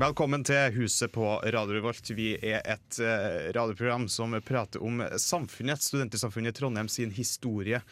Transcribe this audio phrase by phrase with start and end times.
[0.00, 2.08] Velkommen til Huset på Radio Revolt.
[2.16, 7.82] Vi er et eh, radioprogram som prater om samfunnet, studentsamfunnet i Trondheim sin historie.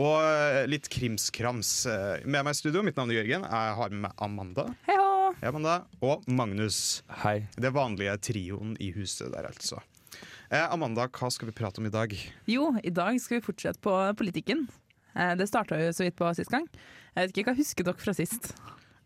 [0.00, 1.72] Og eh, litt krimskrams.
[1.90, 3.44] Eh, Med meg i studio, mitt navn er Jørgen.
[3.44, 4.64] Jeg har med meg Amanda.
[4.88, 5.10] Hei hå!
[5.42, 5.74] Hei, Amanda.
[6.00, 6.80] Og Magnus.
[7.26, 7.36] Hei.
[7.60, 9.82] Det vanlige trioen i huset der, altså.
[10.48, 12.16] Eh, Amanda, hva skal vi prate om i dag?
[12.48, 14.64] Jo, i dag skal vi fortsette på politikken.
[15.12, 16.64] Eh, Det starta jo så vidt på sist gang.
[17.12, 18.54] Jeg vet ikke hva husker dere fra sist?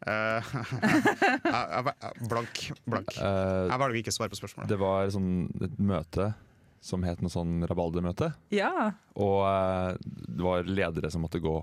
[0.04, 0.50] Eh,
[0.84, 2.60] jeg, jeg, jeg, blank.
[2.84, 3.14] blank.
[3.16, 4.68] Uh, Jeg velger ikke å svare på spørsmålet.
[4.72, 5.30] det var sånn
[5.64, 6.32] et møte
[6.84, 8.34] som het noe sånn rabaldermøte.
[8.52, 8.92] Ja.
[9.16, 11.56] Og uh, det var ledere som måtte gå,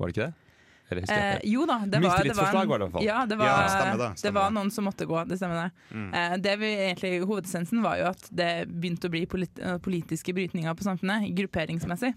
[0.00, 0.42] var det ikke det?
[0.86, 3.04] Eller husker jeg Eh, jo da, det var, det var, en, var det.
[3.04, 5.64] Ja, det var, Ja, stemmer det, stemmer det var noen som måtte gå, det stemmer
[5.64, 5.86] det.
[5.90, 6.10] Mm.
[6.14, 10.78] Eh, det vi egentlig, Hovedessensen var jo at det begynte å bli polit politiske brytninger
[10.78, 12.14] på samfunnet, grupperingsmessig.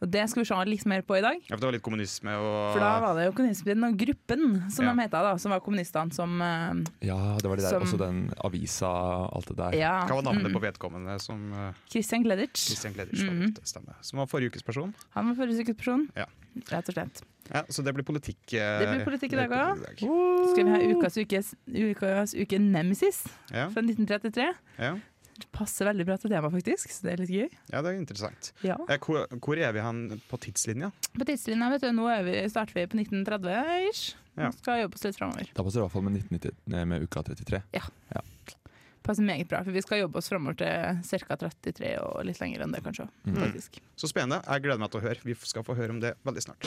[0.00, 1.38] Og det skal vi se litt mer på i dag.
[1.48, 4.70] Ja, for det var litt kommunisme og For da var det jo kommunismen og Gruppen,
[4.70, 4.92] som Ja.
[4.94, 7.70] de heta da, som var kommunistene som eh, Ja, det var de der.
[7.70, 8.86] Som- Også den avisa,
[9.34, 9.72] alt det der.
[9.74, 10.06] Ja.
[10.06, 10.54] Hva var navnet mm.
[10.54, 12.68] på vedkommende som uh, Christian Gleditsch.
[12.70, 13.56] Christian Gleditsch var Mhm.
[13.64, 13.94] stemmer.
[14.02, 14.94] Som var forrige ukes person.
[15.16, 16.26] Han var forrige ukes person, Ja.
[16.70, 17.22] rett og slett.
[17.50, 18.52] Ja, så det blir politikk.
[18.54, 19.82] eh, Det blir politikk i dag òg.
[20.52, 24.52] skal vi ha ukas, ukes, ukas uke Nemesis Ja, fra 1933.
[24.78, 24.94] ja.
[25.38, 27.48] Det passer veldig bra til temaet, faktisk, så det er litt gøy.
[27.70, 28.50] ja, det er interessant.
[28.66, 28.76] Ja.
[28.90, 30.00] Eh, hvor, hvor er vi hen
[30.30, 30.90] på tidslinja?
[31.14, 34.16] På tidslinja vet du, nå er vi, starter vi på 1930-ish.
[34.38, 34.50] Ja.
[34.54, 35.50] Skal jobbe oss litt framover.
[35.54, 37.62] Da passer det i hvert fall med, 1990, nei, med uka 33.
[39.08, 41.36] Passer meget bra, for vi skal jobbe oss framover til ca.
[41.40, 43.06] 33 og litt lenger enn det, kanskje.
[43.24, 43.38] Mm.
[43.40, 43.78] faktisk.
[43.96, 44.42] Så spennende.
[44.44, 45.24] Jeg gleder meg til å høre.
[45.24, 46.62] Vi skal få høre om det veldig snart.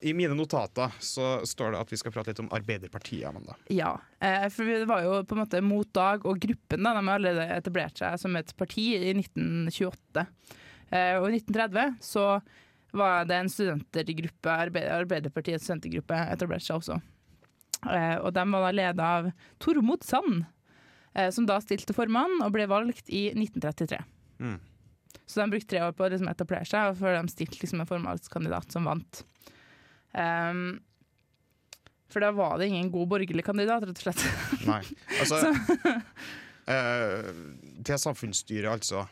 [0.00, 3.24] I mine notater så står det at vi skal prate litt om Arbeiderpartiet.
[3.28, 3.56] Amanda.
[3.72, 7.02] Ja, eh, for det var jo på en måte Mot Dag og Gruppen da, de
[7.06, 10.26] har allerede etablert seg som et parti i 1928.
[10.90, 12.26] Eh, og i 1930 så
[12.96, 17.00] var det en studentergruppe, Arbeid Arbeiderpartiets studentergruppe etablert seg også.
[17.88, 19.32] Eh, og de var da ledet av
[19.62, 20.44] Tormod Sand,
[21.32, 24.02] som da stilte formann og ble valgt i 1933.
[24.44, 24.58] Mm.
[25.24, 27.80] Så de brukte tre år på å liksom etablere seg, og før de stilte liksom
[27.80, 29.22] en formannskandidat som vant.
[30.16, 30.80] Ehm,
[32.08, 34.26] for da var det ingen god borgerlig kandidat, rett og slett.
[34.68, 34.82] Nei.
[35.20, 35.40] Altså
[36.72, 37.32] eh,
[37.84, 39.06] Til samfunnsstyret, altså.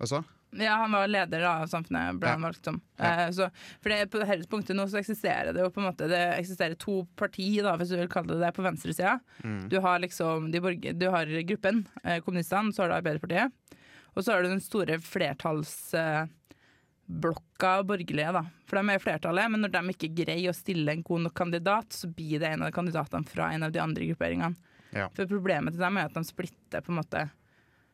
[0.00, 0.22] Altså?
[0.56, 2.80] Ja, han var leder av samfunnet, ble han valgt som.
[2.98, 3.10] Ja.
[3.26, 3.50] Eh, så,
[3.82, 6.74] for det, på dette punktet nå så eksisterer det jo på en måte Det eksisterer
[6.80, 9.18] to partier, da, hvis du vil kalle det det, på venstresida.
[9.44, 9.68] Mm.
[9.70, 13.76] Du har liksom de borger, Du har gruppen, eh, kommunistene, så har du Arbeiderpartiet.
[14.16, 14.98] Og så har du den store
[17.10, 18.44] flertallsblokka borgerlige, da.
[18.66, 21.92] For de er flertallet, men når de ikke greier å stille en god nok kandidat,
[21.92, 24.56] så blir det en av kandidatene fra en av de andre grupperingene.
[24.92, 25.08] Ja.
[25.14, 27.28] For problemet til dem er at de splitter på en måte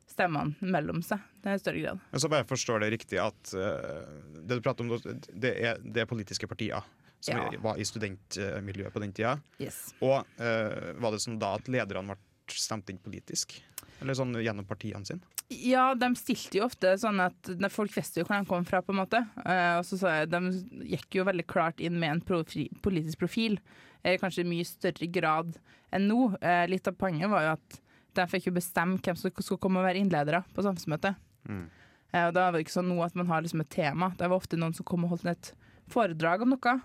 [0.08, 1.18] stemmene mellom seg.
[1.42, 2.04] Det er i større grad.
[2.12, 4.04] Men så bare forstår det riktig at uh,
[4.46, 4.94] det du prater om,
[5.34, 6.84] det er, det er politiske partier
[7.20, 7.58] som Ja.
[7.60, 9.38] var i studentmiljøet på den tida.
[9.58, 9.94] Yes.
[10.00, 13.56] Og uh, var det sånn da at lederne ble stemt inn politisk?
[14.00, 15.24] Eller sånn gjennom partiene sine?
[15.48, 18.90] Ja, de stilte jo ofte sånn at folk visste jo hvor de kom fra, på
[18.90, 19.20] en måte.
[19.44, 23.20] Eh, og så sa jeg, De gikk jo veldig klart inn med en profi, politisk
[23.22, 23.60] profil,
[24.02, 25.54] eh, kanskje i mye større grad
[25.94, 26.32] enn nå.
[26.42, 27.78] Eh, litt av poenget var jo at
[28.18, 31.22] de fikk jo bestemme hvem som skulle komme og være innledere på samfunnsmøtet.
[31.46, 31.64] Mm.
[32.16, 34.08] Og da var det ikke sånn nå at man har liksom et tema.
[34.16, 35.50] Det var ofte noen som kom og holdt et
[35.92, 36.76] foredrag om noe.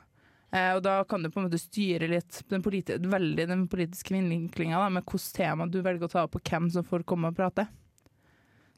[0.51, 4.81] Og da kan du på en måte styre litt den, politi veldig den politiske vinklinga
[4.91, 7.69] med hvilket tema du velger å ta opp, og hvem som får komme og prate.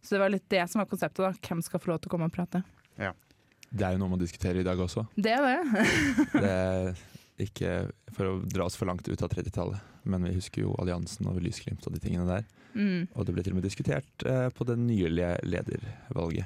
[0.03, 1.23] Så det var litt det som var konseptet.
[1.23, 2.63] da Hvem skal få lov til å komme og prate?
[3.73, 5.07] Det er jo noe man diskuterer i dag også.
[5.17, 5.85] Det er det.
[6.43, 7.69] Det er ikke
[8.13, 11.39] for å dra oss for langt ut av 30-tallet, men vi husker jo alliansen og
[11.41, 12.43] Lysglimt og de tingene der.
[12.77, 13.07] Mm.
[13.15, 16.45] Og det ble til og med diskutert eh, på det nylige ledervalget.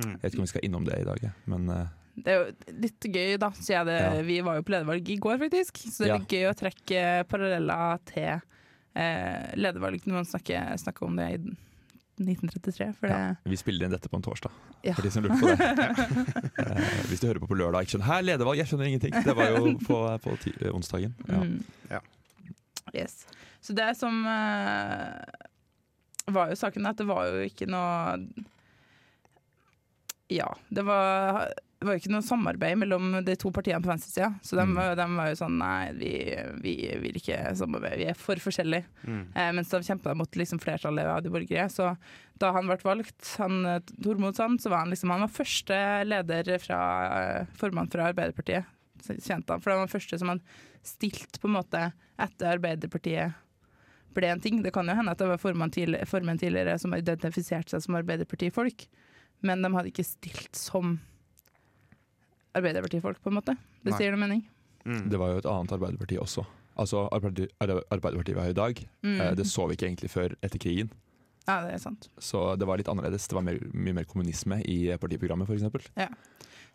[0.00, 0.16] Mm.
[0.16, 2.74] Jeg vet ikke om vi skal innom det i dag, men eh, Det er jo
[2.82, 3.52] litt gøy, da.
[3.70, 3.84] Ja.
[4.26, 5.78] Vi var jo på ledervalg i går, faktisk.
[5.86, 6.26] Så det er Ja.
[6.34, 8.32] gøy å trekke paralleller til
[8.98, 11.38] eh, ledervalg når man snakker, snakker om det i
[12.24, 12.88] 1933.
[12.96, 14.54] For det ja, vi spiller inn dette på en torsdag,
[14.86, 14.94] Ja.
[14.94, 15.56] for de som lurer på det.
[16.66, 19.12] Eh, hvis du hører på på lørdag ikke skjønner 'Her, ledervalg, jeg skjønner ingenting.
[19.24, 21.14] Det var jo på, på eh, onsdagen.
[21.28, 21.42] Ja.
[21.42, 21.64] Mm.
[21.90, 22.00] Ja.
[22.94, 23.26] Yes.
[23.60, 25.24] Så det som uh,
[26.26, 28.16] var jo saken, at det var jo ikke noe
[30.30, 34.30] Ja, det var det var jo ikke noe samarbeid mellom de to partiene på venstresida.
[34.42, 34.78] Så de, Mm.
[34.96, 36.12] de var jo sånn nei, vi,
[36.64, 38.86] vi vil ikke samarbeide, vi er for forskjellige.
[39.36, 41.66] Eh, mens de kjempa mot liksom flertallet av de borgere.
[41.68, 41.90] Så
[42.40, 45.80] da han ble valgt, han, eh, Tormod Sand, så var han liksom Han var første
[46.08, 46.78] leder fra
[47.40, 48.64] eh, formann fra Arbeiderpartiet,
[49.04, 49.60] kjente han.
[49.60, 50.40] For han var første som han
[50.82, 53.34] stilt på en måte etter Arbeiderpartiet
[54.16, 54.62] ble en ting.
[54.64, 57.98] Det kan jo hende at det var formann tidligere, formen tidligere som identifiserte seg som
[58.00, 58.86] Arbeiderpartifolk,
[59.44, 60.96] men de hadde ikke stilt som
[62.56, 63.56] Arbeiderpartifolk, på en måte.
[63.84, 63.98] Det Nei.
[64.00, 64.44] sier noe mening.
[64.86, 65.08] Mm.
[65.10, 66.46] Det var jo et annet Arbeiderparti også.
[66.78, 67.50] Altså Arbeiderparti-
[67.90, 69.20] Arbeiderpartiet vi har i dag, Mm.
[69.20, 70.90] eh, det så vi ikke egentlig før etter krigen.
[71.48, 72.08] Ja, det er sant.
[72.18, 73.28] Så det var litt annerledes.
[73.28, 76.08] Det var mer, mye mer kommunisme i partiprogrammet, f.eks.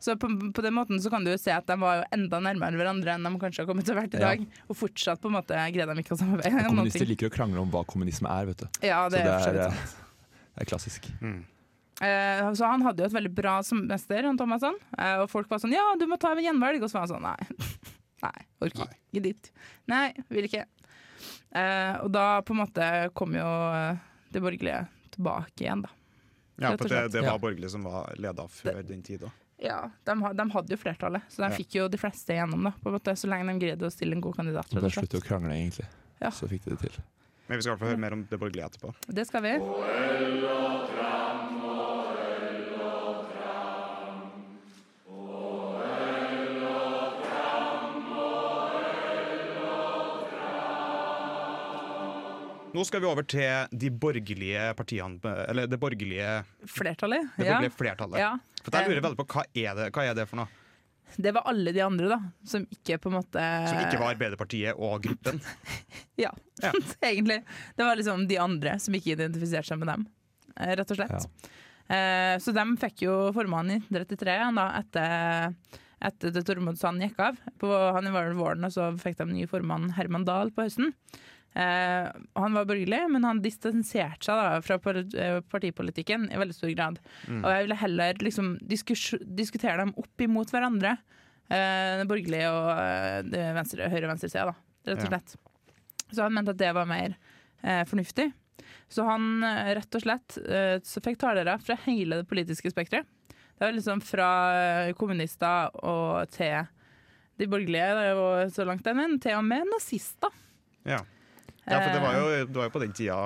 [0.02, 2.40] Så på, på den måten så kan du jo se at de var jo enda
[2.42, 4.30] nærmere hverandre enn de kanskje har kommet til å være i Ja.
[4.32, 4.48] dag.
[4.68, 6.64] Og fortsatt på en måte greide de ikke å samarbeide.
[6.70, 8.68] om Kommunister liker å krangle om hva kommunisme er, vet du.
[8.82, 9.70] Ja, det Så er det er.
[10.58, 11.06] Det er klassisk.
[11.22, 11.44] Mm.
[12.02, 14.78] Eh, så han hadde jo et veldig bra semester, han Thomasson.
[14.98, 16.82] Eh, og folk var sånn ja, du må ta en gjenvalg.
[16.82, 17.70] Og så var han sånn nei.
[18.26, 19.22] Nei, orker ikke.
[19.26, 19.48] Dit.
[19.90, 20.66] Nei, vil ikke.
[21.58, 22.88] Eh, og da på en måte
[23.18, 23.48] kom jo
[24.32, 24.84] det de borgerlige
[25.16, 25.90] tilbake igjen, da.
[26.62, 27.32] Ja, for det, det Ja.
[27.34, 29.22] var borgerlig som var leda før den tid.
[29.26, 29.32] da.
[29.62, 31.58] Ja, de, de hadde jo flertallet, så de Ja.
[31.58, 34.14] fikk jo de fleste igjennom, da, på en måte, så lenge de greide å stille
[34.18, 34.70] en god kandidat.
[34.70, 35.86] Da sluttet å krangle, egentlig.
[36.22, 36.30] Ja.
[36.30, 37.02] Så fikk de det til.
[37.50, 38.94] Men vi skal i hvert fall høre mer om det borgerlige etterpå.
[39.10, 39.58] Det skal vi.
[52.72, 55.20] Nå skal vi over til de borgerlige partiene,
[55.50, 57.30] eller det borgerlige, Flertallet.
[57.38, 57.60] det Ja.
[57.70, 58.20] flertallet.
[58.20, 58.38] ja.
[58.64, 60.48] For der lurer veldig på hva er, det, hva er det for noe?
[61.20, 64.76] Det var alle de andre, da, som ikke på en måte Som ikke var Arbeiderpartiet
[64.80, 65.42] og gruppen?
[66.18, 66.32] Ja,
[66.64, 66.72] Ja.
[67.04, 67.44] egentlig.
[67.76, 70.08] Det var liksom de andre som ikke identifiserte seg med dem,
[70.56, 71.28] eh, rett og slett.
[71.92, 72.38] Ja.
[72.40, 75.56] så de fikk jo formannen i 1933 da, etter,
[76.02, 77.36] etter at Tormod Sand gikk av.
[77.60, 77.68] På,
[77.98, 80.94] han var våren, og så fikk de ny formann Herman Dahl på høsten.
[81.54, 82.08] Eh,
[82.40, 84.78] han var borgerlig, men han distanserte seg da, fra
[85.20, 87.00] eh, partipolitikken i veldig stor grad.
[87.28, 90.94] Og jeg ville heller liksom diskutere dem opp imot hverandre.
[91.52, 94.56] Eh, borgerlige og eh, det venstre, høyre- og venstresida, da,
[94.88, 95.10] rett og Ja.
[95.12, 95.36] slett.
[96.12, 97.18] Så han mente at det var mer
[97.64, 98.30] eh, fornuftig.
[98.92, 100.38] Så han eh, rett og slett
[100.88, 103.08] så fikk talere fra hele det politiske spekteret.
[103.32, 104.28] Det var liksom fra
[104.98, 106.64] kommunister og til
[107.38, 110.32] de borgerlige, så langt den til og med nazister.
[110.88, 110.98] Ja.
[111.70, 113.18] Ja, for det var, jo, det var jo på den tida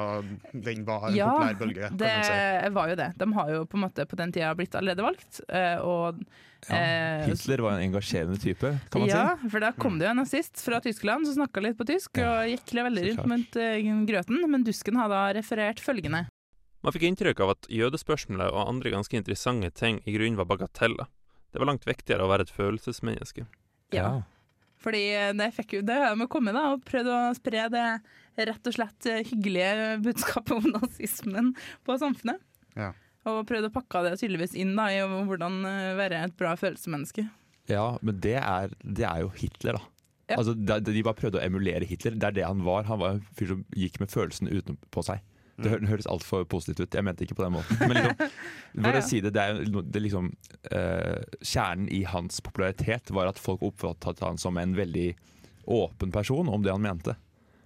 [0.52, 1.88] den var en Ja, populær bølge.
[1.88, 2.74] kan Det si.
[2.76, 3.08] var jo det.
[3.18, 5.40] De har jo på en måte på den tida blitt allerede valgt.
[5.50, 6.20] eh, Og,
[6.68, 6.76] Ja.
[6.76, 9.50] eh, Hitler var en engasjerende type, kan man ja, si.
[9.50, 12.42] for da kom det jo en nazist fra Tyskland som snakka litt på tysk Ja,
[12.42, 16.28] og gikk veldig rundt mot eh, grøten, men Dusken har da referert følgende.
[16.84, 21.06] Man fikk inntrykk av at jødespørsmålet og andre ganske interessante ting i grunnen var bagateller.
[21.54, 23.46] Det var langt viktigere å være et følelsesmenneske.
[23.94, 24.24] Ja.
[24.82, 27.70] Fordi eh, det fikk jo det har med å komme da, og prøvd å spre
[27.70, 27.86] det
[28.38, 31.54] rett og slett eh, hyggelige budskapet om nazismen
[31.88, 32.42] på samfunnet.
[32.76, 32.92] Ja.
[33.26, 37.28] Og prøvd å pakke det tydeligvis inn da, i hvordan eh, være et bra følelsesmenneske.
[37.72, 39.88] Ja, men det er, det er jo Hitler, da.
[40.30, 40.40] Ja.
[40.40, 42.16] Altså, de, de bare prøvde å emulere Hitler.
[42.18, 42.86] Det er det han var.
[42.90, 45.22] Han var en fyr som gikk med følelsen utenpå seg.
[45.62, 46.96] Det hø- høres altfor positivt ut.
[46.98, 47.78] Jeg mente ikke på den måten.
[47.80, 48.18] Men liksom,
[48.76, 49.02] for Ja, ja.
[49.02, 50.32] å si det, det er, det er liksom,
[50.74, 55.08] uh, kjernen i hans popularitet var at folk oppfattet han som en veldig
[55.72, 57.16] åpen person om det han mente.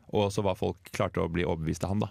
[0.10, 2.00] Og så var folk klarte å bli overbevist av han.
[2.00, 2.10] da.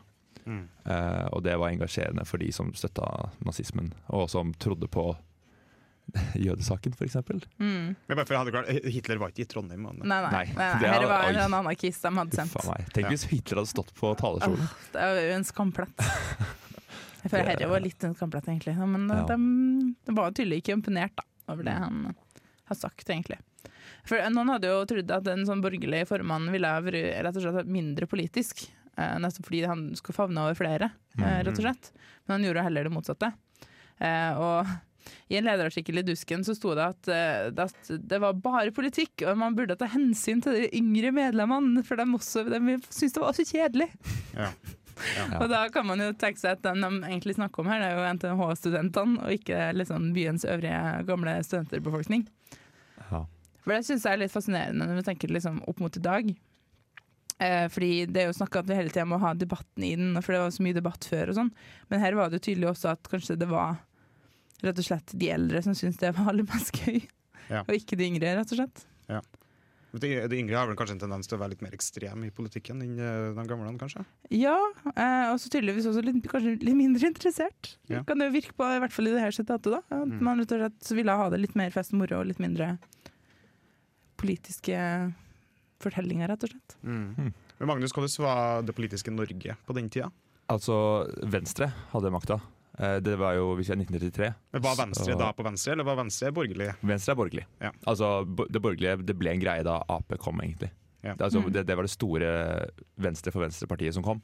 [0.48, 0.62] Mm.
[0.86, 3.04] Uh, og det var engasjerende for de som støtta
[3.44, 5.10] nazismen, og som trodde på
[6.40, 7.16] jødesaken, f.eks.
[7.60, 7.96] Mm.
[8.88, 9.82] Hitler var ikke i Trondheim.
[9.84, 10.30] Men, Nei, nei.
[10.32, 11.34] Nei, nei, det er- Her var oi.
[11.42, 12.54] en anarkist de hadde sendt.
[12.70, 12.86] Meg.
[12.96, 14.70] Tenk hvis Hitler hadde stått på talerstolen.
[14.94, 16.00] Det er jo en skamplett.
[17.24, 18.76] Jeg føler Det- Herre var litt en skamplett, egentlig.
[18.78, 19.26] Men Ja.
[19.26, 22.14] de, de var tydelig ikke imponert da, over det han
[22.70, 23.36] har sagt, egentlig.
[24.08, 27.70] For Noen hadde jo trodd at en sånn borgerlig formann ville vært rett og slett
[27.70, 28.64] mindre politisk.
[28.98, 31.92] Eh, nettopp fordi han skulle favne over flere, eh, rett og slett.
[32.26, 33.32] Men han gjorde heller det motsatte.
[34.00, 34.66] Eh, og
[35.30, 37.08] i en lederartikkel i Dusken så sto det at,
[37.64, 41.96] at det var bare politikk, og man burde ta hensyn til de yngre medlemmene, for
[41.96, 43.88] de, også, de syntes det var så kjedelig.
[44.34, 44.50] Ja.
[45.14, 45.26] Ja.
[45.42, 47.90] Og da kan man jo tenke seg at den de egentlig snakker om her, det
[47.92, 52.26] er jo NTH-studentene, og ikke liksom byens øvrige gamle studenterbefolkning.
[53.68, 53.74] Ja.
[53.74, 56.30] For det syns jeg er litt fascinerende når vi tenker liksom opp mot i dag.
[57.38, 60.16] Eh, fordi det er jo snakka at vi hele tida må ha debatten i den,
[60.24, 61.52] for det var så mye debatt før og sånn.
[61.92, 63.76] Men her var det jo tydelig også at kanskje det var
[64.64, 67.04] rett og slett de eldre som syntes det var aller mest gøy.
[67.48, 67.62] Ja.
[67.62, 68.86] Og ikke de yngre, rett og slett.
[69.98, 72.28] De, de yngre har vel kanskje en tendens til å være litt mer ekstrem i
[72.34, 74.02] politikken enn eh, de gamle, kanskje?
[74.36, 74.58] Ja,
[74.92, 77.70] eh, og så tydeligvis også litt, kanskje litt mindre interessert.
[77.88, 78.02] Ja.
[78.06, 79.80] Kan det jo virke på, i hvert fall i det her sitatet, da.
[79.88, 80.20] At Mm.
[80.26, 82.74] man rett og slett ville ha det litt mer fest og moro og litt mindre
[84.18, 84.76] politiske
[85.82, 86.76] fortellinger, rett og slett.
[86.82, 90.10] Men Magnus, hvordan var det politiske Norge på den tida?
[90.50, 90.74] Altså,
[91.28, 92.40] Venstre hadde makta.
[92.78, 95.72] Eh, Det var jo, hvis jeg er 1933 Men Var Venstre Så- da på venstre,
[95.72, 96.74] eller var Venstre borgerlig?
[96.82, 97.44] Venstre er borgerlig.
[97.60, 97.70] Ja.
[97.86, 100.70] Altså, Det borgerlige det ble en greie da Ap kom, egentlig.
[101.02, 101.14] Ja.
[101.14, 101.52] Det, altså, Mm.
[101.52, 104.22] det, det var det store Venstre for Venstre-partiet som kom.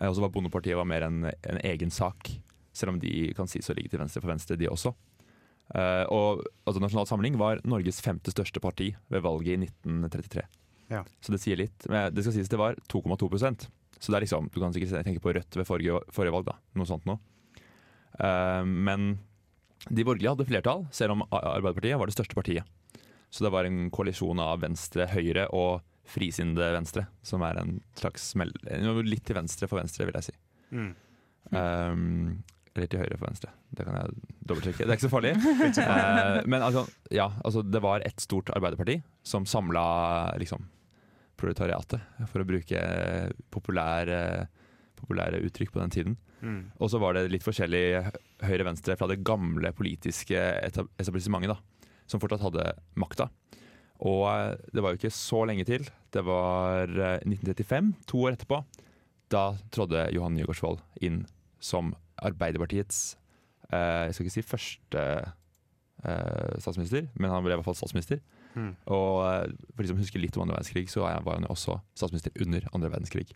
[0.00, 2.30] Eh, Og så var Bondepartiet var mer en, en egen sak,
[2.72, 4.94] selv om de kan sies å ligge til venstre for Venstre, de også.
[5.74, 10.46] Eh, og altså, Nasjonal Samling var Norges femte største parti ved valget i 1933.
[10.92, 11.02] Ja.
[11.20, 11.88] Så det sier litt.
[11.90, 13.66] Men det skal sies det var 2,2%
[13.98, 16.58] Så det er liksom, du kan sikkert tenke på Rødt ved forrige, forrige valg, da.
[16.78, 17.18] Noe sånt noe.
[18.20, 19.16] Uh, men
[19.90, 22.64] de borgerlige hadde flertall, selv om Arbeiderpartiet var det største partiet.
[23.30, 28.30] Så det var en koalisjon av venstre, høyre og frisinnede venstre, som er en slags
[28.38, 30.36] litt til venstre for venstre, vil jeg si.
[30.70, 30.92] Mm.
[31.50, 32.44] Um,
[32.76, 33.52] eller til høyre for venstre.
[33.70, 34.14] Det kan jeg
[34.48, 34.84] dobbeltsjekke.
[34.84, 35.34] Det er ikke så farlig.
[35.86, 36.82] Eh, men altså,
[37.14, 39.82] ja, altså, det var ett stort arbeiderparti som samla
[40.40, 40.66] liksom,
[41.40, 42.80] proletariatet, for å bruke
[43.54, 44.20] populære,
[44.98, 46.16] populære uttrykk på den tiden.
[46.40, 46.60] Mm.
[46.80, 47.84] Og så var det litt forskjellig
[48.46, 53.28] høyre-venstre fra det gamle politiske etab- etablissementet, da, som fortsatt hadde makta.
[54.04, 55.86] Og eh, det var jo ikke så lenge til.
[56.12, 58.60] Det var eh, 1935, to år etterpå.
[59.32, 61.24] Da trådde Johan Nygaardsvold inn
[61.62, 63.16] som Arbeiderpartiets
[63.72, 65.02] eh, Jeg skal ikke si første
[66.04, 68.20] eh, statsminister, men han ble i hvert fall statsminister.
[68.56, 68.70] Mm.
[68.94, 71.52] Og eh, for de som husker litt om andre verdenskrig, så er- var han jo
[71.54, 73.34] også statsminister under andre verdenskrig.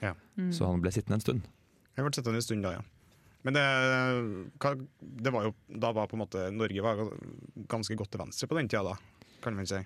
[0.00, 0.48] Mm.
[0.56, 1.42] Så han ble sittende en stund.
[1.96, 2.82] Jeg ble sittende en stund da, ja.
[3.44, 3.64] Men det,
[4.60, 6.98] hva, det var jo Da var på en måte Norge var
[7.72, 8.96] ganske godt til venstre på den tida, da,
[9.44, 9.78] kan man si.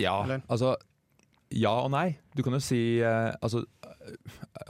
[0.00, 0.40] Ja, Eller?
[0.48, 0.74] altså
[1.52, 2.16] Ja og nei.
[2.34, 3.60] Du kan jo si eh, altså,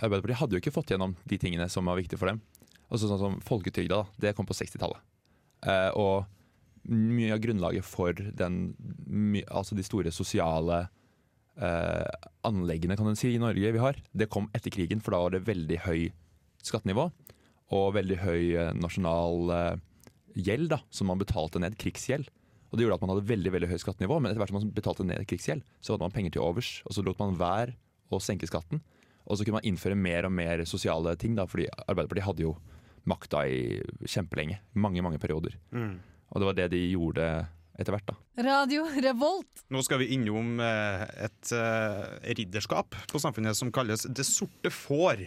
[0.03, 2.41] Arbeiderpartiet hadde jo ikke fått gjennom de tingene som var viktige for dem.
[2.91, 5.01] Altså Sånn som folketrygda, da, det kom på 60-tallet.
[5.65, 6.27] Eh, og
[6.85, 8.75] mye av grunnlaget for den,
[9.09, 10.85] my, altså de store sosiale
[11.57, 15.35] eh, anleggene kan si, i Norge vi har, det kom etter krigen, for da var
[15.35, 16.01] det veldig høy
[16.65, 17.09] skattenivå.
[17.75, 19.83] Og veldig høy eh, nasjonal eh,
[20.37, 22.29] gjeld, da, som man betalte ned, krigsgjeld.
[22.69, 24.75] Og det gjorde at man hadde veldig veldig høy skattenivå, men etter hvert som man
[24.75, 27.77] betalte ned krigsgjeld, så hadde man penger til overs, og så lot man være
[28.13, 28.83] å senke skatten.
[29.25, 32.57] Og så kunne man innføre mer og mer sosiale ting, da, fordi Arbeiderpartiet hadde jo
[33.11, 34.61] makta i kjempelenge.
[34.75, 35.57] Mange, mange perioder.
[35.75, 35.99] Mm.
[36.33, 37.27] Og det var det de gjorde
[37.79, 38.15] etter hvert, da.
[38.47, 39.65] Radio Revolt.
[39.75, 42.05] Nå skal vi innom eh, et eh,
[42.39, 45.25] ridderskap på Samfunnet som kalles Det sorte får.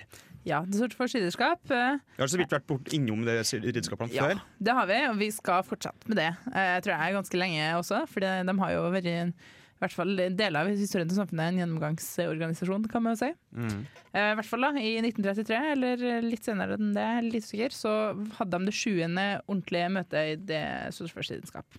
[0.48, 1.60] Ja, det sorte fårs skiderskap.
[1.68, 4.40] Vi Jeg har så vidt vært bort innom det ridderskapene Ja, før.
[4.64, 6.30] det har vi, og vi skal fortsette med det.
[6.54, 9.34] Eh, Jeg tror jeg er ganske lenge også, for de har jo vært
[9.78, 13.30] i hvert fall deler av historien til samfunnet en gjennomgangsorganisasjon, kan man jo si.
[13.54, 13.82] Mm.
[14.10, 17.92] Eh, I hvert fall da, i 1933, eller litt senere enn det, litt sikker, så
[18.40, 20.64] hadde de det sjuende ordentlige møtet i det
[20.98, 21.78] Stortingsforskningsskap.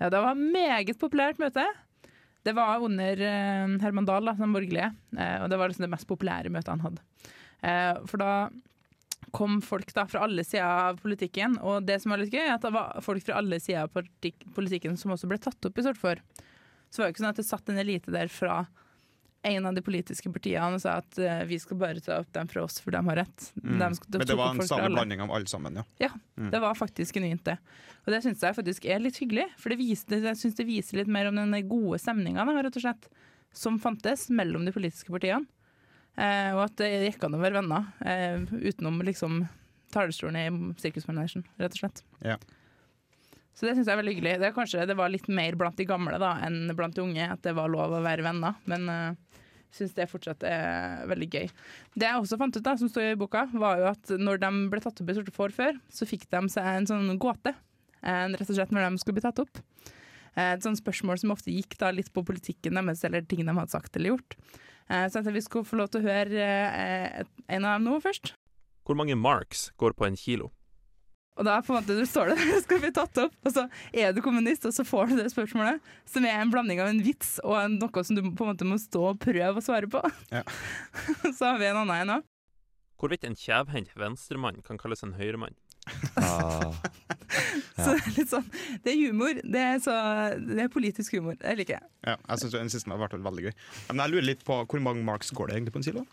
[0.00, 1.66] Ja, det var et meget populært møte.
[2.46, 4.88] Det var under eh, Herman Dahl, da, den borgerlige,
[5.18, 7.04] eh, og det var liksom det mest populære møtet han hadde.
[7.60, 8.32] Eh, for da
[9.36, 12.56] kom folk da fra alle sider av politikken, og det som var litt gøy, er
[12.56, 13.92] at det var folk fra alle sider av
[14.56, 16.20] politikken som også ble tatt opp i Sort for.
[16.96, 18.62] Så var det ikke sånn at det satt en elite der fra
[19.46, 22.48] en av de politiske partiene og sa at uh, vi skal bare ta opp dem
[22.50, 23.50] fra oss, for de har rett.
[23.60, 23.76] Mm.
[23.76, 26.08] De de Men det var en samme blanding av alle sammen, ja.
[26.34, 26.48] Mm.
[26.54, 27.58] Det var faktisk genuint, det.
[28.06, 31.02] Og det syns jeg faktisk er litt hyggelig, for det viser, jeg synes det viser
[31.02, 32.48] litt mer om den gode stemninga
[33.56, 35.46] som fantes mellom de politiske partiene.
[36.16, 39.42] Eh, og at det gikk an å være venner eh, utenom liksom
[39.92, 42.02] talerstolen i sirkusmanesjen, rett og slett.
[42.24, 42.38] Ja.
[43.56, 44.34] Så det syns jeg er veldig hyggelig.
[44.42, 47.40] Det, kanskje, det var litt mer blant de gamle da, enn blant de unge, at
[47.46, 48.58] det var lov å være venner.
[48.68, 49.38] Men uh,
[49.72, 51.46] syns det fortsatt er veldig gøy.
[51.96, 54.50] Det jeg også fant ut, da, som står i boka, var jo at når de
[54.72, 57.54] ble tatt opp i Sorte får før, så fikk de seg en sånn gåte.
[58.06, 59.62] en, rett og slett når de skulle bli tatt opp.
[60.36, 63.56] Eh, Et sånt spørsmål som ofte gikk da litt på politikken deres, eller ting de
[63.56, 64.36] hadde sagt eller gjort.
[64.88, 68.00] Eh, Så jeg vi skulle få lov til å høre eh, en av dem nå
[68.04, 68.34] først.
[68.84, 70.52] Hvor mange marks går på en kilo?
[71.36, 73.66] Og da på en måte, du står det der, skal bli tatt opp, og så
[73.92, 77.02] er du kommunist, og så får du det spørsmålet, som er en blanding av en
[77.04, 79.90] vits og en, noe som du på en måte må stå og prøve å svare
[79.92, 80.00] på.
[80.32, 80.42] Ja.
[81.36, 82.32] så har vi en annen en òg.
[82.96, 85.56] Hvorvidt en kjevhendt venstremann kan kalles en høyremann?
[86.16, 86.72] Ah,
[87.76, 88.46] Så det er litt sånn
[88.82, 89.36] Det er humor.
[89.38, 89.92] Det er, så,
[90.40, 91.36] det er politisk humor.
[91.38, 91.90] Det liker jeg.
[92.08, 93.52] ja jeg synes Den siste har vært veldig gøy.
[93.90, 96.06] Men jeg lurer litt på hvor mange marks går det egentlig på en kilo?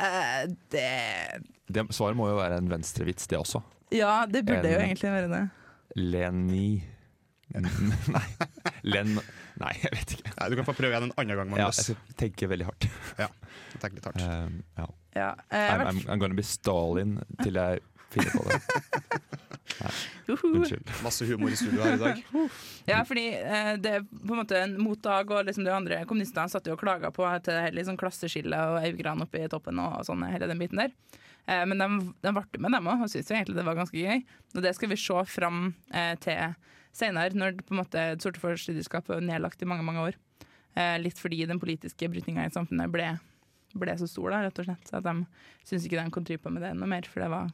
[0.00, 0.88] Uh, det
[1.70, 3.60] det, svaret må jo være en venstrevits, det også.
[3.94, 5.42] Ja, det burde jo egentlig være det.
[5.98, 6.82] Leni
[8.14, 8.28] Nei.
[8.86, 9.16] Len
[9.58, 10.32] Nei, jeg vet ikke.
[10.36, 12.86] Nei, du kan få prøve igjen en annen gang, Ja, jeg tenker veldig hardt.
[13.18, 14.22] Jeg tenker litt hardt.
[14.22, 14.86] Um, ja.
[15.18, 17.82] Ja, eh, I'm, I'm, I'm gonna be Stalin til jeg
[18.14, 18.60] finner på det.
[20.26, 20.46] Juhu.
[20.54, 20.90] Unnskyld.
[21.02, 22.22] Masse humor i studio her i dag.
[22.90, 26.50] Ja, fordi eh, det er på en måte en motdag, og liksom de andre kommunistene
[26.50, 29.78] satt jo og klaga på til det hele liksom klasseskillet og Augran oppe i toppen
[29.82, 30.94] og sånn, hele den biten der.
[31.46, 31.88] Eh, men de,
[32.24, 34.24] de ble med, dem òg, og syntes egentlig det var ganske gøy.
[34.56, 35.62] Og det skal vi se fram
[35.94, 36.56] eh, til
[36.96, 40.20] senere, når på en måte Sorte for studieskap er nedlagt i mange, mange år.
[40.78, 43.08] Eh, litt fordi den politiske brytninga i samfunnet ble,
[43.78, 44.86] ble så stor, da, rett og slett.
[44.88, 45.16] Så at de
[45.68, 47.50] syns ikke de kunne drive på med det noe mer, for det var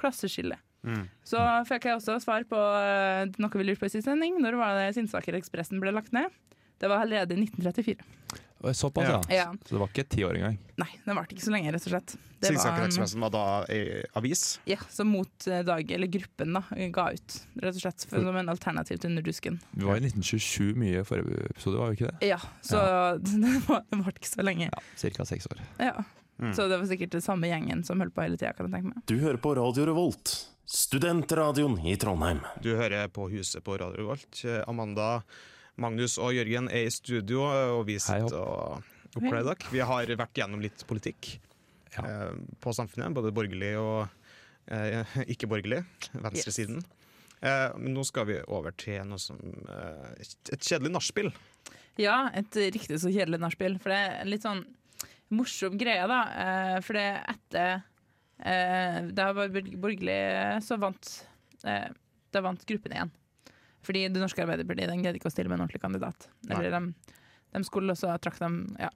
[0.00, 0.58] klasseskille.
[0.82, 1.04] Mm.
[1.26, 4.40] Så fikk jeg også svar på noe vi lurte på i siste sending.
[4.42, 6.32] Når var det Sinnsaker Ekspressen ble lagt ned?
[6.82, 8.02] Det var allerede i 1934.
[8.62, 9.20] Såpass, ja.
[9.34, 9.46] Ja.
[9.66, 10.58] Så det var ikke ti år engang.
[10.78, 12.14] Nei, den varte ikke så lenge, rett og slett.
[12.42, 13.42] Det var Sinnsaker en- Ekspressen var da
[14.18, 14.42] avis.
[14.70, 16.62] Ja, som Mot eh, Dag, eller gruppen, da,
[16.94, 17.36] ga ut.
[17.62, 19.60] Rett og slett for, som en alternativ til Under dusken.
[19.74, 22.30] Vi var i 1927 mye i forrige episode, var vi ikke det?
[22.32, 23.02] Ja, så ja.
[23.68, 24.70] var- den varte ikke så lenge.
[24.72, 25.60] Ja, Cirka seks år.
[25.78, 25.94] Ja.
[26.42, 26.54] Mm.
[26.56, 28.94] Så det var sikkert den samme gjengen som holdt på hele tida, kan jeg tenke
[28.94, 29.02] meg.
[29.06, 30.32] Du hører på Radio Revolt,
[30.66, 32.40] studentradioen i Trondheim.
[32.62, 34.42] Du hører på Huset på Radio Revolt.
[34.44, 35.22] Eh, Amanda,
[35.80, 38.82] Magnus og Jørgen er i studio, eh, og vi sitter og
[39.16, 39.70] oppkler dere.
[39.72, 41.38] Vi har vært gjennom litt politikk
[41.96, 42.02] Ja.
[42.04, 44.08] eh, på samfunnet, både borgerlig og
[44.68, 45.82] eh, ikke-borgerlig.
[46.12, 46.82] Venstresiden.
[47.42, 51.32] Eh, men nå skal vi over til noe som Et kjedelig nachspiel.
[52.00, 53.78] Ja, et riktig så kjedelig nachspiel.
[53.82, 54.62] For det er en litt sånn
[55.32, 56.20] morsom greie, da.
[56.84, 57.82] For det etter
[58.44, 59.48] eh, Da jeg var
[59.82, 60.16] borgerlig,
[60.64, 61.10] så vant
[61.64, 61.88] eh,
[62.32, 63.12] Da vant gruppen igjen.
[63.86, 66.28] Fordi Det norske Arbeiderpartiet den greide ikke å stille med en ordentlig kandidat.
[66.48, 67.16] Eller de,
[67.56, 68.92] de skulle også trakk dem Ja.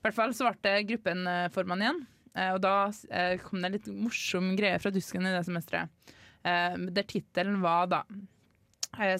[0.00, 2.00] I hvert fall så ble gruppen eh, formann igjen.
[2.32, 2.74] Eh, og da
[3.12, 5.92] eh, kom det en litt morsom greie fra Dusken i det semesteret.
[6.40, 7.98] Der tittelen var da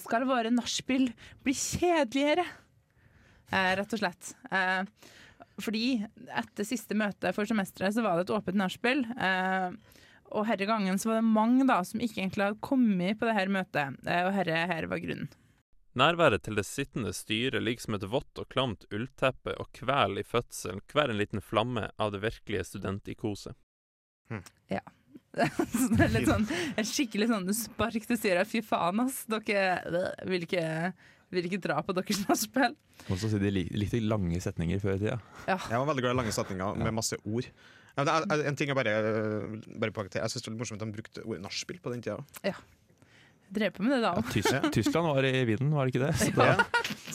[0.01, 1.11] Skal våre nachspiel
[1.45, 2.47] bli kjedeligere?
[3.77, 4.31] Rett og slett.
[5.61, 6.01] Fordi
[6.31, 9.03] etter siste møte for semesteret så var det et åpent nachspiel.
[9.13, 9.69] Eh,
[10.31, 13.35] og herre gangen så var det mange da som ikke egentlig hadde kommet på det
[13.37, 13.99] her møtet.
[14.07, 15.31] Eh, og herre her var grunnen.
[15.99, 20.27] Nærværet til det sittende styret ligger som et vått og klamt ullteppe og kveler i
[20.27, 23.57] fødselen hver en liten flamme av det virkelige studentikoset.
[24.31, 28.47] så det er litt sånn en skikkelig sånn spark til styret.
[28.47, 29.25] Fy faen, ass.
[29.31, 30.63] Dere vil ikke,
[31.35, 32.75] vil ikke dra på deres nachspiel.
[33.09, 35.19] Og så sier de litt likte lange setninger før i tida.
[35.47, 37.51] Jeg var veldig glad i lange setninger med masse ord.
[37.97, 38.93] Ja, det er- En ting Jeg bare,
[39.79, 42.01] bare på Jeg synes det var litt morsomt at de brukte ordet nachspiel på den
[42.01, 42.53] tida.
[43.51, 46.13] Drev på med det da òg, Ja, Tyskland var i vinden, var det ikke det?
[46.21, 46.53] Så da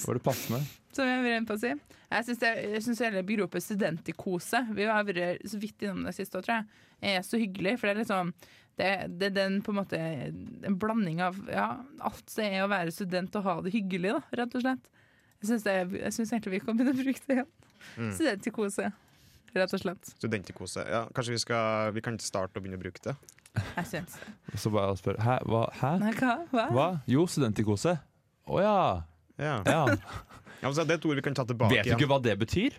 [0.05, 0.61] var det passende.
[0.93, 1.71] som jeg inn på å si.
[2.13, 6.15] Jeg syns det- jeg syns hele begrepet studentikose Vi har vært så vidt innom det
[6.15, 6.67] siste år, tror jeg.
[7.03, 8.35] Er så hyggelig, for det er liksom
[8.77, 12.69] det, det er den på en måte en blanding av ja, alt det er å
[12.69, 14.91] være student og ha det hyggelig, da, rett og slett.
[15.41, 17.49] Jeg syns, det, jeg syns egentlig vi kan begynne å bruke det igjen.
[17.97, 18.13] Mm.
[18.13, 18.93] Studentikose,
[19.61, 20.13] rett og slett.
[20.17, 20.85] Studentikose.
[20.89, 23.17] Ja, kanskje vi, skal, vi kan starte å begynne å bruke det.
[23.57, 24.33] Jeg syns det.
[24.53, 25.39] Og så bare spør Hæ?
[25.49, 25.63] Hva?
[25.81, 25.93] Hæ?
[26.03, 26.35] Nei, hva?
[26.53, 26.67] Hva?
[26.77, 26.89] Hva?
[27.09, 27.97] Jo, studentikose.
[28.47, 28.81] Å ja.
[29.41, 29.61] Ja.
[29.67, 29.85] ja.
[30.63, 32.01] Ja, men det er et ord vi kan ta tilbake Vet du igjen.
[32.01, 32.77] ikke hva det betyr?